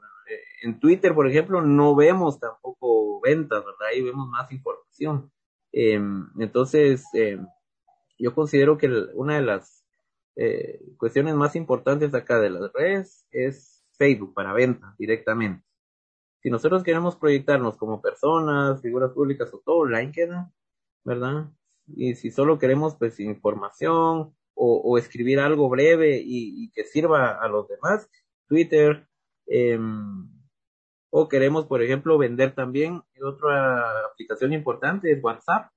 en 0.64 0.80
Twitter, 0.80 1.14
por 1.14 1.28
ejemplo, 1.28 1.60
no 1.60 1.94
vemos 1.94 2.40
tampoco 2.40 3.20
ventas, 3.20 3.64
¿verdad? 3.64 3.88
Ahí 3.92 4.02
vemos 4.02 4.28
más 4.28 4.50
información. 4.50 5.30
Eh, 5.72 6.00
entonces, 6.38 7.04
eh, 7.14 7.38
yo 8.18 8.34
considero 8.34 8.78
que 8.78 8.88
una 9.14 9.36
de 9.36 9.42
las 9.42 9.84
eh, 10.36 10.80
cuestiones 10.96 11.34
más 11.34 11.54
importantes 11.54 12.14
acá 12.14 12.40
de 12.40 12.50
las 12.50 12.72
redes 12.72 13.26
es 13.30 13.84
Facebook 13.98 14.32
para 14.32 14.54
venta 14.54 14.94
directamente. 14.98 15.64
Si 16.40 16.50
nosotros 16.50 16.82
queremos 16.82 17.16
proyectarnos 17.16 17.76
como 17.76 18.00
personas, 18.00 18.80
figuras 18.80 19.12
públicas 19.12 19.52
o 19.52 19.60
todo, 19.64 19.78
online 19.78 20.12
queda, 20.12 20.52
¿verdad? 21.04 21.50
Y 21.86 22.14
si 22.14 22.30
solo 22.30 22.58
queremos 22.58 22.96
pues 22.96 23.20
información 23.20 24.34
o, 24.54 24.98
escribir 24.98 25.40
algo 25.40 25.68
breve 25.68 26.22
y, 26.24 26.70
que 26.72 26.84
sirva 26.84 27.32
a 27.32 27.48
los 27.48 27.68
demás, 27.68 28.08
Twitter, 28.46 29.08
em, 29.46 30.28
o 31.16 31.28
queremos, 31.28 31.66
por 31.66 31.80
ejemplo, 31.80 32.18
vender 32.18 32.56
también 32.56 33.00
otra 33.22 34.04
aplicación 34.04 34.52
importante 34.52 35.12
es 35.12 35.22
WhatsApp. 35.22 35.70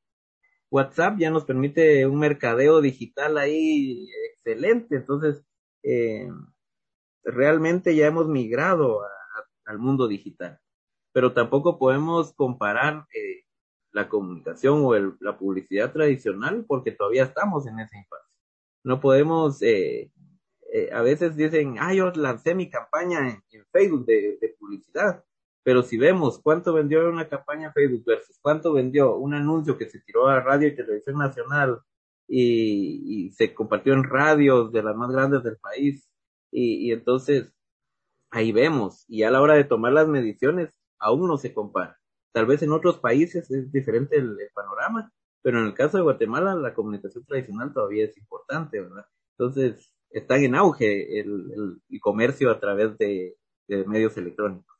WhatsApp 0.72 1.20
ya 1.20 1.30
nos 1.30 1.46
permite 1.46 2.08
un 2.08 2.18
mercadeo 2.18 2.82
digital 2.82 3.38
ahí 3.38 4.10
excelente, 4.34 4.96
entonces 4.96 5.46
eh, 5.84 6.28
realmente 7.24 7.96
ya 7.96 8.08
hemos 8.08 8.28
migrado 8.28 9.02
al 9.66 9.78
mundo 9.78 10.08
digital, 10.08 10.60
pero 11.14 11.34
tampoco 11.34 11.78
podemos 11.78 12.34
comparar 12.34 13.06
eh, 13.14 13.44
la 13.92 14.10
comunicación 14.10 14.82
o 14.84 14.96
la 15.20 15.38
publicidad 15.38 15.94
tradicional 15.94 16.66
porque 16.68 16.94
todavía 16.94 17.26
estamos 17.26 17.68
en 17.68 17.80
ese 17.80 17.96
impasse. 17.96 18.34
No 18.84 19.00
podemos, 19.00 19.62
eh, 19.62 20.12
a 20.92 21.04
veces 21.04 21.36
dicen, 21.36 21.76
ah, 21.80 21.94
yo 21.94 22.12
lancé 22.16 22.56
mi 22.56 22.72
campaña 22.72 23.30
en, 23.30 23.66
Facebook 23.72 24.08
de, 24.08 24.56
publicidad, 24.60 25.24
pero 25.68 25.84
si 25.84 25.98
vemos 25.98 26.40
cuánto 26.42 26.72
vendió 26.72 27.10
una 27.10 27.28
campaña 27.28 27.74
Facebook 27.74 28.06
versus 28.06 28.40
cuánto 28.42 28.72
vendió 28.72 29.18
un 29.18 29.34
anuncio 29.34 29.78
que 29.78 29.90
se 29.90 30.00
tiró 30.00 30.28
a 30.28 30.40
radio 30.40 30.70
y 30.70 30.76
televisión 30.78 31.18
nacional 31.18 31.82
y, 32.26 33.32
se 33.32 33.54
compartió 33.54 33.92
en 33.92 34.06
radios 34.06 34.72
de 34.72 34.82
las 34.82 34.96
más 34.96 35.12
grandes 35.12 35.44
del 35.44 35.58
país 35.58 36.10
y, 36.52 36.94
entonces 36.94 37.54
ahí 38.32 38.54
vemos 38.54 39.04
y 39.10 39.24
a 39.24 39.30
la 39.30 39.42
hora 39.42 39.56
de 39.56 39.66
tomar 39.66 39.92
las 39.92 40.08
mediciones 40.08 40.74
aún 41.00 41.28
no 41.28 41.36
se 41.36 41.54
compara. 41.54 42.00
Tal 42.32 42.46
vez 42.46 42.62
en 42.62 42.72
otros 42.72 43.00
países 43.00 43.52
es 43.52 43.70
diferente 43.70 44.16
el 44.16 44.38
panorama, 44.54 45.12
pero 45.42 45.60
en 45.60 45.66
el 45.66 45.74
caso 45.74 45.98
de 45.98 46.04
Guatemala 46.04 46.56
la 46.56 46.74
comunicación 46.74 47.26
tradicional 47.26 47.74
todavía 47.74 48.06
es 48.06 48.18
importante, 48.18 48.80
¿verdad? 48.80 49.06
Entonces, 49.38 49.92
está 50.12 50.38
en 50.38 50.56
auge 50.56 51.20
el, 51.20 51.82
comercio 52.00 52.52
a 52.52 52.60
través 52.62 52.98
de, 52.98 53.36
medios 53.68 54.16
electrónicos. 54.16 54.77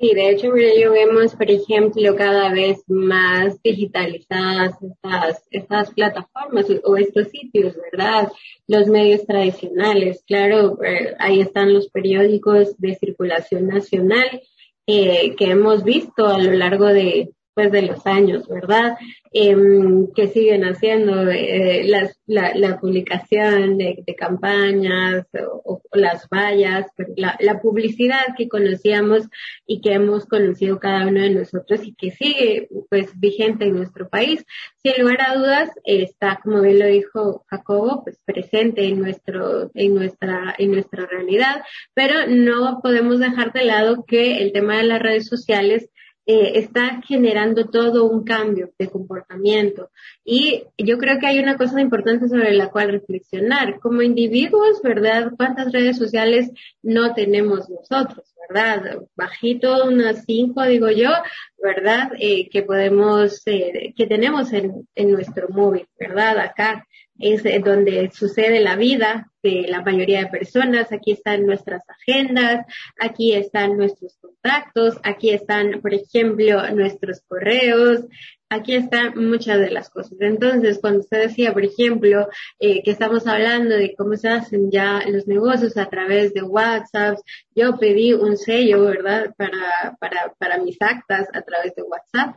Sí, 0.00 0.14
de 0.14 0.30
hecho, 0.30 0.54
yo 0.56 0.92
vemos, 0.92 1.34
por 1.34 1.50
ejemplo, 1.50 2.14
cada 2.14 2.52
vez 2.52 2.84
más 2.86 3.60
digitalizadas 3.62 4.80
estas, 4.80 5.42
estas 5.50 5.90
plataformas 5.92 6.66
o 6.84 6.96
estos 6.96 7.26
sitios, 7.30 7.74
¿verdad? 7.90 8.30
Los 8.68 8.86
medios 8.86 9.26
tradicionales, 9.26 10.22
claro, 10.24 10.78
eh, 10.84 11.16
ahí 11.18 11.40
están 11.40 11.74
los 11.74 11.88
periódicos 11.88 12.78
de 12.78 12.94
circulación 12.94 13.66
nacional 13.66 14.40
eh, 14.86 15.34
que 15.34 15.50
hemos 15.50 15.82
visto 15.82 16.28
a 16.28 16.38
lo 16.38 16.52
largo 16.52 16.86
de, 16.86 17.32
pues, 17.58 17.72
de 17.72 17.82
los 17.82 18.06
años, 18.06 18.46
¿verdad? 18.46 18.96
Em, 19.32 20.06
que 20.14 20.28
siguen 20.28 20.62
haciendo 20.62 21.28
eh, 21.28 21.90
la, 22.26 22.78
publicación 22.80 23.76
de, 23.76 24.04
campañas 24.16 25.26
o, 25.64 25.82
las 25.92 26.28
vallas, 26.28 26.86
la, 27.16 27.36
la, 27.40 27.60
publicidad 27.60 28.36
que 28.36 28.48
conocíamos 28.48 29.24
y 29.66 29.80
que 29.80 29.94
hemos 29.94 30.26
conocido 30.26 30.78
cada 30.78 31.08
uno 31.08 31.20
de 31.20 31.30
nosotros 31.30 31.80
y 31.84 31.94
que 31.94 32.12
sigue 32.12 32.68
pues 32.88 33.18
vigente 33.18 33.64
en 33.64 33.74
nuestro 33.74 34.08
país. 34.08 34.46
Sin 34.80 35.02
lugar 35.02 35.18
a 35.20 35.34
dudas 35.34 35.70
está, 35.82 36.38
como 36.40 36.62
bien 36.62 36.78
lo 36.78 36.86
dijo 36.86 37.44
Jacobo, 37.48 38.04
pues 38.04 38.20
presente 38.24 38.86
en 38.86 39.00
nuestro, 39.00 39.72
en 39.74 39.96
nuestra, 39.96 40.54
en 40.58 40.70
nuestra 40.70 41.06
realidad, 41.06 41.64
pero 41.92 42.28
no 42.28 42.78
podemos 42.82 43.18
dejar 43.18 43.52
de 43.52 43.64
lado 43.64 44.04
que 44.06 44.38
el 44.42 44.52
tema 44.52 44.76
de 44.76 44.84
las 44.84 45.02
redes 45.02 45.26
sociales 45.26 45.90
eh, 46.30 46.58
está 46.58 47.00
generando 47.08 47.70
todo 47.70 48.04
un 48.04 48.22
cambio 48.22 48.70
de 48.78 48.90
comportamiento. 48.90 49.90
Y 50.26 50.64
yo 50.76 50.98
creo 50.98 51.18
que 51.18 51.26
hay 51.26 51.38
una 51.38 51.56
cosa 51.56 51.80
importante 51.80 52.28
sobre 52.28 52.52
la 52.52 52.68
cual 52.68 52.90
reflexionar. 52.90 53.80
Como 53.80 54.02
individuos, 54.02 54.82
¿verdad? 54.82 55.32
¿Cuántas 55.38 55.72
redes 55.72 55.96
sociales 55.96 56.50
no 56.82 57.14
tenemos 57.14 57.70
nosotros, 57.70 58.34
verdad? 58.46 58.98
Bajito, 59.16 59.86
unas 59.86 60.26
cinco, 60.26 60.62
digo 60.64 60.90
yo, 60.90 61.08
¿verdad? 61.56 62.12
Eh, 62.20 62.50
que 62.50 62.62
podemos, 62.62 63.40
eh, 63.46 63.94
que 63.96 64.06
tenemos 64.06 64.52
en, 64.52 64.86
en 64.94 65.10
nuestro 65.10 65.48
móvil, 65.48 65.86
¿verdad? 65.98 66.40
Acá 66.40 66.86
es 67.18 67.42
donde 67.64 68.10
sucede 68.12 68.60
la 68.60 68.76
vida 68.76 69.30
de 69.42 69.66
la 69.68 69.82
mayoría 69.82 70.20
de 70.20 70.26
personas. 70.26 70.92
Aquí 70.92 71.12
están 71.12 71.46
nuestras 71.46 71.82
agendas, 71.88 72.66
aquí 72.98 73.34
están 73.34 73.76
nuestros 73.76 74.16
contactos, 74.20 74.98
aquí 75.02 75.30
están, 75.30 75.80
por 75.80 75.94
ejemplo, 75.94 76.70
nuestros 76.70 77.20
correos, 77.26 78.04
aquí 78.48 78.74
están 78.74 79.14
muchas 79.16 79.58
de 79.58 79.70
las 79.70 79.90
cosas. 79.90 80.18
Entonces, 80.20 80.78
cuando 80.80 81.00
usted 81.00 81.22
decía, 81.22 81.52
por 81.52 81.64
ejemplo, 81.64 82.28
eh, 82.58 82.82
que 82.82 82.90
estamos 82.90 83.26
hablando 83.26 83.76
de 83.76 83.94
cómo 83.96 84.16
se 84.16 84.28
hacen 84.28 84.70
ya 84.70 85.02
los 85.08 85.26
negocios 85.26 85.76
a 85.76 85.88
través 85.88 86.34
de 86.34 86.42
WhatsApp, 86.42 87.18
yo 87.54 87.78
pedí 87.78 88.12
un 88.12 88.36
sello, 88.36 88.84
¿verdad?, 88.84 89.34
para, 89.36 89.96
para, 90.00 90.32
para 90.38 90.58
mis 90.58 90.76
actas 90.80 91.28
a 91.32 91.42
través 91.42 91.74
de 91.74 91.82
WhatsApp. 91.82 92.36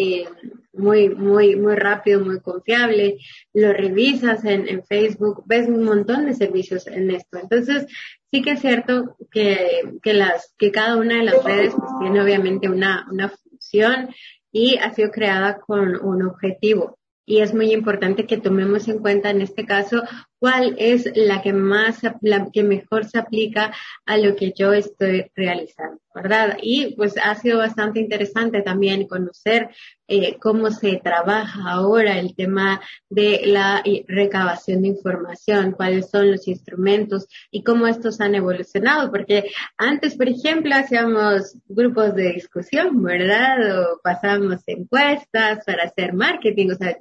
Eh, 0.00 0.28
muy, 0.72 1.08
muy, 1.08 1.56
muy 1.56 1.74
rápido, 1.74 2.20
muy 2.24 2.40
confiable, 2.40 3.18
lo 3.52 3.72
revisas 3.72 4.44
en, 4.44 4.84
Facebook, 4.84 5.42
ves 5.44 5.66
un 5.66 5.82
montón 5.82 6.26
de 6.26 6.34
servicios 6.34 6.86
en 6.86 7.10
esto. 7.10 7.36
Entonces, 7.42 7.84
sí 8.30 8.40
que 8.40 8.52
es 8.52 8.60
cierto 8.60 9.16
que, 9.32 9.82
que 10.00 10.14
las, 10.14 10.54
que 10.56 10.70
cada 10.70 10.96
una 10.96 11.16
de 11.16 11.24
las 11.24 11.42
redes 11.42 11.74
pues, 11.76 11.90
tiene 11.98 12.22
obviamente 12.22 12.68
una, 12.68 13.08
una 13.10 13.28
función 13.28 14.10
y 14.52 14.76
ha 14.76 14.94
sido 14.94 15.10
creada 15.10 15.58
con 15.58 15.96
un 15.96 16.22
objetivo. 16.22 16.96
Y 17.26 17.40
es 17.40 17.52
muy 17.52 17.72
importante 17.72 18.24
que 18.24 18.38
tomemos 18.38 18.86
en 18.86 19.00
cuenta 19.00 19.30
en 19.30 19.42
este 19.42 19.66
caso 19.66 20.04
cuál 20.38 20.74
es 20.78 21.10
la 21.14 21.42
que 21.42 21.52
más, 21.52 22.00
la 22.20 22.48
que 22.52 22.62
mejor 22.62 23.04
se 23.04 23.18
aplica 23.18 23.72
a 24.06 24.16
lo 24.18 24.36
que 24.36 24.52
yo 24.56 24.72
estoy 24.72 25.30
realizando, 25.34 26.00
¿verdad? 26.14 26.58
Y 26.62 26.94
pues 26.94 27.14
ha 27.22 27.34
sido 27.34 27.58
bastante 27.58 28.00
interesante 28.00 28.62
también 28.62 29.06
conocer 29.06 29.70
eh, 30.06 30.38
cómo 30.38 30.70
se 30.70 31.00
trabaja 31.02 31.70
ahora 31.70 32.18
el 32.18 32.34
tema 32.34 32.80
de 33.10 33.42
la 33.46 33.82
recabación 34.06 34.82
de 34.82 34.88
información, 34.88 35.72
cuáles 35.72 36.08
son 36.10 36.30
los 36.30 36.46
instrumentos 36.48 37.26
y 37.50 37.62
cómo 37.62 37.86
estos 37.86 38.20
han 38.20 38.34
evolucionado, 38.34 39.10
porque 39.10 39.50
antes, 39.76 40.16
por 40.16 40.28
ejemplo, 40.28 40.74
hacíamos 40.74 41.56
grupos 41.66 42.14
de 42.14 42.32
discusión, 42.32 43.02
¿verdad? 43.02 43.80
O 43.80 44.00
pasamos 44.02 44.62
encuestas 44.66 45.64
para 45.64 45.84
hacer 45.84 46.14
marketing, 46.14 46.70
o 46.70 46.74
sea, 46.76 46.96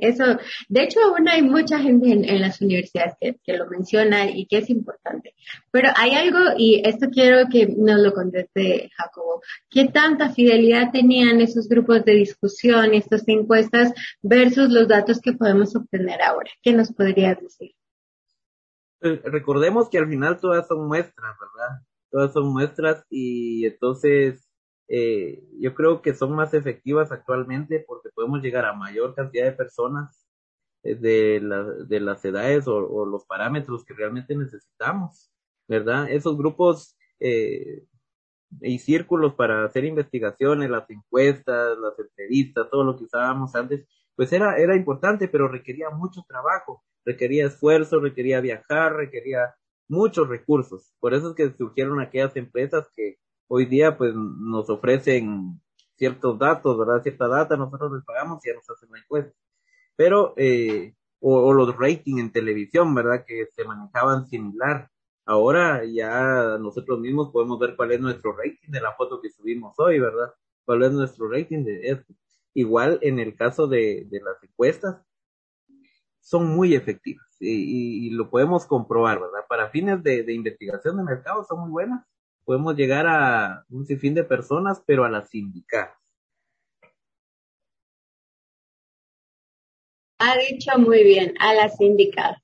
eso, 0.00 0.24
de 0.68 0.82
hecho 0.82 1.00
aún 1.00 1.28
hay 1.28 1.42
mucha 1.42 1.78
gente 1.78 2.12
en, 2.12 2.40
las 2.40 2.60
universidades 2.60 3.14
que, 3.20 3.56
lo 3.56 3.68
menciona 3.68 4.30
y 4.30 4.46
que 4.46 4.58
es 4.58 4.70
importante. 4.70 5.34
Pero 5.70 5.90
hay 5.96 6.14
algo, 6.14 6.38
y 6.56 6.82
esto 6.84 7.08
quiero 7.10 7.48
que 7.50 7.66
nos 7.66 8.00
lo 8.00 8.12
conteste 8.12 8.90
Jacobo, 8.96 9.42
¿qué 9.68 9.88
tanta 9.88 10.30
fidelidad 10.30 10.90
tenían 10.92 11.40
esos 11.40 11.68
grupos 11.68 12.04
de 12.04 12.12
discusión, 12.12 12.94
estas 12.94 13.26
encuestas, 13.28 13.92
versus 14.22 14.70
los 14.70 14.88
datos 14.88 15.20
que 15.20 15.32
podemos 15.32 15.74
obtener 15.76 16.22
ahora? 16.22 16.50
¿Qué 16.62 16.72
nos 16.72 16.92
podrías 16.92 17.40
decir? 17.40 17.72
Eh, 19.02 19.20
recordemos 19.24 19.88
que 19.88 19.98
al 19.98 20.08
final 20.08 20.38
todas 20.40 20.66
son 20.66 20.86
muestras, 20.86 21.36
¿verdad? 21.40 21.82
Todas 22.10 22.32
son 22.32 22.52
muestras 22.52 23.04
y 23.08 23.66
entonces 23.66 24.49
eh, 24.92 25.44
yo 25.60 25.72
creo 25.72 26.02
que 26.02 26.14
son 26.14 26.32
más 26.32 26.52
efectivas 26.52 27.12
actualmente 27.12 27.84
porque 27.86 28.08
podemos 28.12 28.42
llegar 28.42 28.64
a 28.64 28.72
mayor 28.72 29.14
cantidad 29.14 29.44
de 29.44 29.52
personas 29.52 30.26
eh, 30.82 30.96
de, 30.96 31.40
la, 31.40 31.62
de 31.62 32.00
las 32.00 32.24
edades 32.24 32.66
o, 32.66 33.06
los 33.06 33.24
parámetros 33.24 33.84
que 33.84 33.94
realmente 33.94 34.34
necesitamos, 34.34 35.30
¿verdad? 35.68 36.10
Esos 36.10 36.36
grupos 36.36 36.96
eh, 37.20 37.84
y 38.62 38.80
círculos 38.80 39.34
para 39.34 39.64
hacer 39.64 39.84
investigaciones, 39.84 40.68
las 40.68 40.90
encuestas, 40.90 41.78
las 41.78 41.96
entrevistas, 41.96 42.68
todo 42.68 42.82
lo 42.82 42.96
que 42.96 43.04
usábamos 43.04 43.54
antes, 43.54 43.86
pues 44.16 44.32
era, 44.32 44.56
era 44.58 44.74
importante, 44.74 45.28
pero 45.28 45.46
requería 45.46 45.90
mucho 45.90 46.24
trabajo, 46.26 46.82
requería 47.04 47.46
esfuerzo, 47.46 48.00
requería 48.00 48.40
viajar, 48.40 48.94
requería 48.96 49.54
muchos 49.86 50.28
recursos. 50.28 50.92
Por 50.98 51.14
eso 51.14 51.30
es 51.30 51.36
que 51.36 51.56
surgieron 51.56 52.00
aquellas 52.00 52.34
empresas 52.34 52.88
que 52.96 53.18
hoy 53.52 53.66
día 53.66 53.98
pues 53.98 54.14
nos 54.14 54.70
ofrecen 54.70 55.60
ciertos 55.96 56.38
datos, 56.38 56.78
¿verdad? 56.78 57.02
Cierta 57.02 57.26
data, 57.26 57.56
nosotros 57.56 57.92
les 57.92 58.04
pagamos 58.04 58.44
y 58.44 58.48
ya 58.48 58.54
nos 58.54 58.70
hacen 58.70 58.88
la 58.92 59.00
encuesta. 59.00 59.32
Pero, 59.96 60.34
eh, 60.36 60.94
o, 61.18 61.52
los 61.52 61.76
ratings 61.76 62.20
en 62.20 62.32
televisión, 62.32 62.94
¿verdad? 62.94 63.24
Que 63.26 63.48
se 63.52 63.64
manejaban 63.64 64.26
similar. 64.28 64.88
Ahora 65.26 65.84
ya 65.84 66.58
nosotros 66.58 67.00
mismos 67.00 67.30
podemos 67.32 67.58
ver 67.58 67.74
cuál 67.76 67.92
es 67.92 68.00
nuestro 68.00 68.36
rating 68.36 68.70
de 68.70 68.80
la 68.80 68.92
foto 68.94 69.20
que 69.20 69.30
subimos 69.30 69.74
hoy, 69.78 69.98
¿verdad? 69.98 70.32
Cuál 70.64 70.84
es 70.84 70.92
nuestro 70.92 71.28
rating 71.28 71.64
de 71.64 71.88
esto. 71.90 72.14
Igual 72.54 73.00
en 73.02 73.18
el 73.18 73.34
caso 73.36 73.66
de, 73.66 74.06
de 74.08 74.20
las 74.20 74.42
encuestas, 74.44 75.02
son 76.20 76.46
muy 76.54 76.74
efectivas. 76.74 77.26
y, 77.40 78.10
lo 78.10 78.30
podemos 78.30 78.66
comprobar, 78.66 79.20
¿verdad? 79.20 79.40
Para 79.48 79.70
fines 79.70 80.02
de, 80.04 80.22
de 80.22 80.34
investigación 80.34 80.96
de 80.98 81.02
mercado 81.02 81.44
son 81.44 81.60
muy 81.60 81.70
buenas. 81.70 82.06
Podemos 82.50 82.74
llegar 82.74 83.06
a 83.06 83.64
un 83.70 83.86
sinfín 83.86 84.12
de 84.12 84.24
personas, 84.24 84.82
pero 84.84 85.04
a 85.04 85.08
las 85.08 85.32
indicadas. 85.36 85.96
Ha 90.18 90.36
dicho 90.36 90.76
muy 90.76 91.04
bien, 91.04 91.34
a 91.38 91.54
las 91.54 91.80
indicadas. 91.80 92.42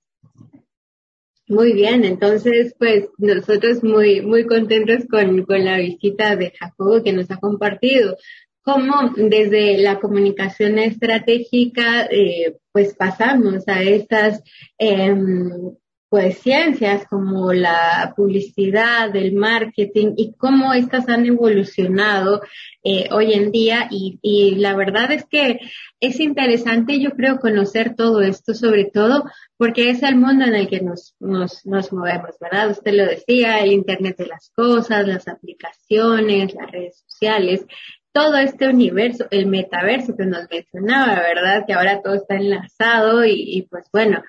Muy 1.48 1.72
bien, 1.72 2.04
entonces 2.04 2.72
pues 2.78 3.08
nosotros 3.18 3.82
muy, 3.82 4.20
muy 4.20 4.46
contentos 4.46 5.06
con, 5.10 5.44
con 5.44 5.64
la 5.64 5.78
visita 5.78 6.36
de 6.36 6.52
Jacobo 6.52 7.02
que 7.02 7.12
nos 7.12 7.28
ha 7.32 7.38
compartido 7.38 8.16
cómo 8.62 9.12
desde 9.16 9.76
la 9.78 9.98
comunicación 9.98 10.78
estratégica 10.78 12.06
eh, 12.12 12.56
pues 12.70 12.94
pasamos 12.94 13.66
a 13.66 13.82
estas 13.82 14.40
em, 14.78 15.74
pues 16.08 16.38
ciencias 16.38 17.06
como 17.08 17.52
la 17.52 18.14
publicidad, 18.16 19.14
el 19.16 19.34
marketing 19.34 20.14
y 20.16 20.34
cómo 20.34 20.72
estas 20.72 21.08
han 21.08 21.26
evolucionado 21.26 22.42
eh, 22.84 23.08
hoy 23.10 23.32
en 23.32 23.50
día 23.50 23.88
y, 23.90 24.18
y, 24.22 24.54
la 24.56 24.76
verdad 24.76 25.10
es 25.10 25.24
que 25.24 25.58
es 25.98 26.20
interesante 26.20 27.00
yo 27.00 27.10
creo 27.10 27.38
conocer 27.38 27.96
todo 27.96 28.22
esto 28.22 28.54
sobre 28.54 28.84
todo 28.84 29.24
porque 29.56 29.90
es 29.90 30.02
el 30.04 30.16
mundo 30.16 30.44
en 30.44 30.54
el 30.54 30.68
que 30.68 30.80
nos, 30.80 31.16
nos, 31.18 31.66
nos 31.66 31.92
movemos, 31.92 32.36
¿verdad? 32.40 32.70
Usted 32.70 32.92
lo 32.92 33.06
decía, 33.06 33.60
el 33.60 33.72
Internet 33.72 34.16
de 34.16 34.26
las 34.26 34.52
cosas, 34.54 35.06
las 35.06 35.26
aplicaciones, 35.26 36.54
las 36.54 36.70
redes 36.70 37.04
sociales 37.06 37.66
todo 38.12 38.38
este 38.38 38.66
universo, 38.66 39.26
el 39.30 39.44
metaverso 39.44 40.16
que 40.16 40.24
nos 40.24 40.48
mencionaba, 40.50 41.16
¿verdad? 41.16 41.64
Que 41.66 41.74
ahora 41.74 42.00
todo 42.00 42.14
está 42.14 42.36
enlazado 42.36 43.26
y, 43.26 43.34
y 43.34 43.62
pues 43.68 43.84
bueno, 43.92 44.22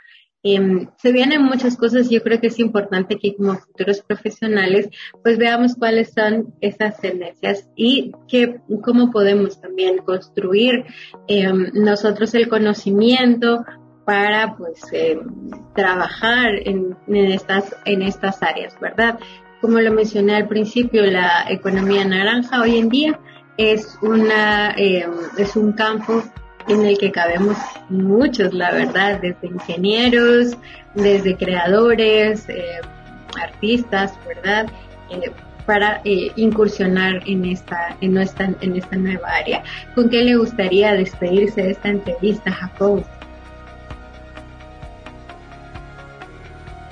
Em, 0.43 0.87
se 0.97 1.11
vienen 1.11 1.41
muchas 1.41 1.75
cosas 1.75 2.09
yo 2.09 2.21
creo 2.21 2.39
que 2.39 2.47
es 2.47 2.59
importante 2.59 3.17
que 3.17 3.35
como 3.35 3.55
futuros 3.55 4.01
profesionales 4.01 4.87
pues 5.23 5.39
veamos 5.39 5.75
cuáles 5.75 6.13
son 6.13 6.53
esas 6.61 7.01
tendencias 7.01 7.67
y 7.75 8.11
que, 8.27 8.61
cómo 8.83 9.09
podemos 9.11 9.59
también 9.59 9.97
construir 9.97 10.85
em, 11.27 11.71
nosotros 11.73 12.35
el 12.35 12.47
conocimiento 12.49 13.65
para 14.05 14.55
pues 14.55 14.81
em, 14.91 15.19
trabajar 15.75 16.51
en, 16.65 16.95
en, 17.07 17.31
estas, 17.31 17.75
en 17.85 18.03
estas 18.03 18.41
áreas, 18.43 18.79
¿verdad? 18.79 19.19
Como 19.59 19.79
lo 19.81 19.91
mencioné 19.91 20.35
al 20.35 20.47
principio, 20.47 21.03
la 21.07 21.45
economía 21.49 22.05
naranja 22.05 22.61
hoy 22.61 22.77
en 22.77 22.89
día 22.89 23.19
es 23.57 23.97
una, 24.03 24.69
es 24.69 25.55
un 25.55 25.73
campo 25.73 26.23
en 26.67 26.85
el 26.85 26.97
que 26.97 27.11
cabemos 27.11 27.57
muchos, 27.89 28.53
la 28.53 28.71
verdad, 28.71 29.19
desde 29.21 29.47
ingenieros, 29.47 30.57
desde 30.95 31.35
creadores, 31.35 32.47
eh, 32.49 32.81
artistas, 33.41 34.13
¿verdad? 34.27 34.67
Eh, 35.09 35.31
para 35.65 36.01
eh, 36.05 36.31
incursionar 36.35 37.21
en 37.25 37.45
esta, 37.45 37.95
en, 38.01 38.13
nuestra, 38.13 38.53
en 38.61 38.75
esta 38.75 38.95
nueva 38.95 39.29
área. 39.29 39.63
¿Con 39.95 40.09
qué 40.09 40.23
le 40.23 40.35
gustaría 40.35 40.93
despedirse 40.93 41.61
de 41.61 41.71
esta 41.71 41.89
entrevista, 41.89 42.51
Jacob? 42.51 43.03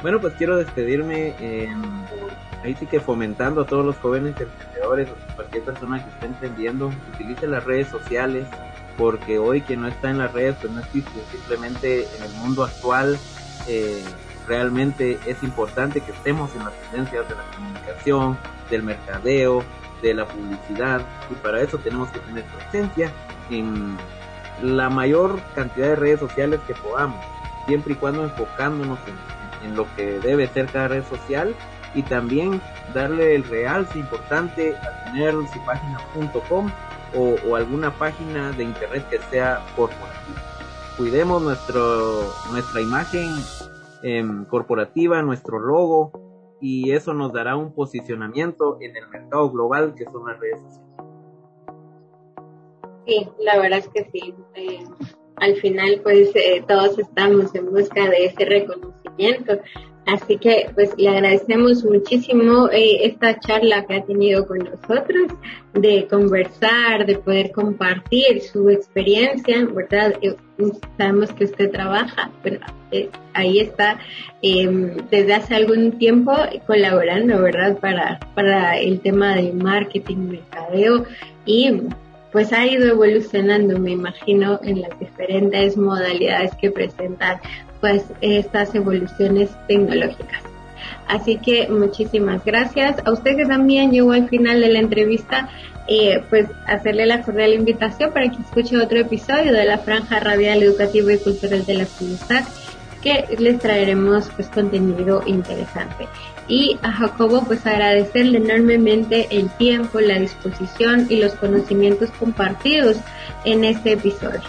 Bueno, 0.02 0.20
pues 0.20 0.34
quiero 0.36 0.58
despedirme, 0.58 1.34
ahí 2.64 2.76
sí 2.76 2.86
que 2.86 3.00
fomentando 3.00 3.62
a 3.62 3.66
todos 3.66 3.84
los 3.86 3.96
jóvenes 3.98 4.36
emprendedores, 4.40 5.10
cualquier 5.36 5.64
persona 5.64 6.04
que 6.04 6.10
esté 6.12 6.26
emprendiendo, 6.28 6.92
utilice 7.16 7.48
las 7.48 7.64
redes 7.64 7.88
sociales, 7.88 8.46
porque 8.98 9.40
hoy 9.40 9.62
quien 9.62 9.82
no 9.82 9.88
está 9.88 10.10
en 10.10 10.20
las 10.20 10.32
redes 10.34 10.56
pues 10.62 10.72
no 10.72 10.80
existe, 10.80 11.12
simplemente 11.32 12.08
en 12.18 12.24
el 12.24 12.32
mundo 12.34 12.64
actual 12.64 13.18
eh, 13.68 14.04
realmente 14.48 15.20
es 15.26 15.42
importante 15.44 16.02
que 16.02 16.12
estemos 16.12 16.54
en 16.56 16.66
las 16.66 16.74
tendencias 16.74 17.28
de 17.28 17.36
la 17.36 17.44
comunicación, 17.56 18.38
del 18.70 18.84
mercadeo, 18.84 19.64
de 20.02 20.14
la 20.14 20.26
publicidad 20.26 21.02
y 21.30 21.34
para 21.36 21.62
eso 21.62 21.78
tenemos 21.80 22.10
que 22.12 22.20
tener 22.20 22.44
presencia 22.46 23.12
en 23.50 23.98
la 24.62 24.90
mayor 24.90 25.40
cantidad 25.54 25.90
de 25.90 25.96
redes 25.96 26.20
sociales 26.20 26.60
que 26.68 26.74
podamos, 26.76 27.24
siempre 27.68 27.94
y 27.94 27.96
cuando 27.96 28.24
enfocándonos 28.24 29.00
en, 29.08 29.70
en 29.70 29.76
lo 29.76 29.88
que 29.96 30.20
debe 30.20 30.48
ser 30.48 30.68
cada 30.68 30.88
red 30.90 31.04
social 31.10 31.56
y 31.94 32.04
también 32.04 32.62
darle 32.94 33.36
el 33.36 33.44
realce 33.46 33.98
importante 33.98 34.76
a 34.76 35.06
tener 35.06 35.34
su 35.34 35.66
página.com 35.66 36.70
o, 37.16 37.56
alguna 37.56 37.92
página 37.98 38.52
de 38.52 38.64
internet 38.64 39.08
que 39.10 39.20
sea 39.30 39.66
corporativa. 39.76 40.42
Cuidemos 40.98 41.42
nuestro, 41.42 42.34
nuestra 42.52 42.82
imagen 42.82 43.30
em, 44.04 44.46
corporativa, 44.46 45.22
nuestro 45.22 45.60
logo, 45.60 46.12
y 46.62 46.92
eso 46.92 47.14
nos 47.14 47.34
dará 47.34 47.56
un 47.56 47.74
posicionamiento 47.74 48.78
en 48.82 48.96
el 48.96 49.08
mercado 49.10 49.50
global 49.52 49.94
que 49.96 50.06
son 50.06 50.26
las 50.26 50.40
redes 50.40 50.60
sociales. 50.62 50.86
Sí, 53.06 53.30
la 53.40 53.60
verdad 53.60 53.80
es 53.80 53.90
que 53.90 54.10
sí. 54.12 54.34
Eh, 54.56 54.84
al 55.38 55.56
final, 55.58 56.00
pues 56.02 56.32
eh, 56.36 56.64
todos 56.68 56.98
estamos 56.98 57.54
en 57.54 57.72
busca 57.72 58.10
de 58.10 58.26
ese 58.26 58.46
reconocimiento. 58.46 59.60
Así 60.06 60.38
que 60.38 60.70
pues 60.76 60.92
le 60.98 61.10
agradecemos 61.10 61.84
muchísimo 61.84 62.70
eh, 62.72 63.06
esta 63.08 63.40
charla 63.40 63.86
que 63.86 63.96
ha 63.96 64.04
tenido 64.04 64.46
con 64.46 64.60
nosotros, 64.60 65.32
de 65.74 66.06
conversar, 66.08 67.08
de 67.08 67.18
poder 67.18 67.52
compartir 67.52 68.42
su 68.42 68.70
experiencia, 68.70 69.66
¿verdad? 69.66 70.14
Eh, 70.22 70.36
sabemos 70.98 71.34
que 71.34 71.46
usted 71.46 71.72
trabaja, 71.72 72.30
bueno, 72.44 72.60
eh, 72.92 73.10
ahí 73.34 73.60
está 73.60 73.98
em, 74.44 74.96
desde 75.10 75.34
hace 75.34 75.56
algún 75.56 75.98
tiempo 75.98 76.34
colaborando, 76.68 77.42
¿verdad? 77.42 77.80
Para, 77.80 78.20
para 78.36 78.78
el 78.78 79.00
tema 79.00 79.36
de 79.36 79.54
marketing, 79.54 80.18
mercadeo 80.18 81.06
y 81.46 81.82
pues 82.32 82.52
ha 82.52 82.68
ido 82.68 82.90
evolucionando, 82.90 83.80
me 83.80 83.92
imagino, 83.92 84.60
en 84.62 84.82
las 84.82 85.00
diferentes 85.00 85.78
modalidades 85.78 86.54
que 86.56 86.70
presentan 86.70 87.40
pues 87.82 88.04
estas 88.22 88.74
evoluciones 88.76 89.50
tecnológicas. 89.68 90.44
Así 91.08 91.38
que 91.38 91.68
muchísimas 91.68 92.44
gracias. 92.44 92.98
A 93.06 93.12
usted 93.12 93.36
que 93.36 93.46
también 93.46 93.92
llegó 93.92 94.12
al 94.12 94.28
final 94.28 94.62
de 94.62 94.70
la 94.70 94.80
entrevista, 94.80 95.50
eh, 95.88 96.24
pues 96.30 96.48
hacerle 96.66 97.06
la 97.06 97.22
cordial 97.22 97.54
invitación 97.54 98.12
para 98.12 98.30
que 98.30 98.42
escuche 98.42 98.78
otro 98.78 99.00
episodio 99.00 99.54
de 99.54 99.66
la 99.66 99.78
Franja 99.78 100.20
Radial 100.20 100.64
Educativa 100.64 101.14
y 101.14 101.20
Cultural 101.20 101.66
de 101.66 101.74
la 101.76 101.86
Comunidad, 101.86 102.44
que 103.04 103.26
les 103.38 103.60
traeremos 103.60 104.30
pues 104.36 104.48
contenido 104.48 105.22
interesante. 105.28 106.08
Y 106.48 106.78
a 106.82 106.92
Jacobo 106.92 107.44
pues 107.46 107.66
agradecerle 107.68 108.40
enormemente 108.40 109.28
el 109.30 109.50
tiempo, 109.58 110.00
la 110.00 110.18
disposición 110.18 111.06
y 111.10 111.18
los 111.18 111.34
conocimientos 111.34 112.10
compartidos 112.12 112.98
en 113.46 113.64
este 113.64 113.94
episodio. 113.94 114.42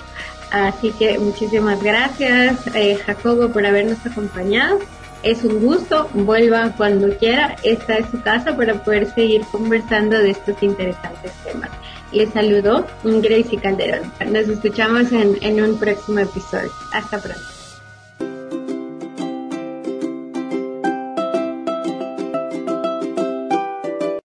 Así 0.50 0.92
que 0.92 1.18
muchísimas 1.18 1.82
gracias, 1.82 2.66
eh, 2.74 2.96
Jacobo, 3.04 3.48
por 3.48 3.66
habernos 3.66 4.04
acompañado. 4.06 4.78
Es 5.22 5.42
un 5.42 5.60
gusto, 5.60 6.08
vuelva 6.14 6.72
cuando 6.76 7.16
quiera. 7.18 7.56
Esta 7.64 7.98
es 7.98 8.06
su 8.10 8.20
casa 8.22 8.56
para 8.56 8.74
poder 8.84 9.12
seguir 9.12 9.44
conversando 9.50 10.18
de 10.18 10.30
estos 10.30 10.62
interesantes 10.62 11.32
temas. 11.44 11.70
Les 12.12 12.32
saludo 12.32 12.86
Gracie 13.02 13.58
Calderón. 13.58 14.12
Nos 14.26 14.48
escuchamos 14.48 15.10
en, 15.12 15.36
en 15.40 15.62
un 15.62 15.78
próximo 15.78 16.20
episodio. 16.20 16.70
Hasta 16.92 17.18
pronto. 17.18 17.55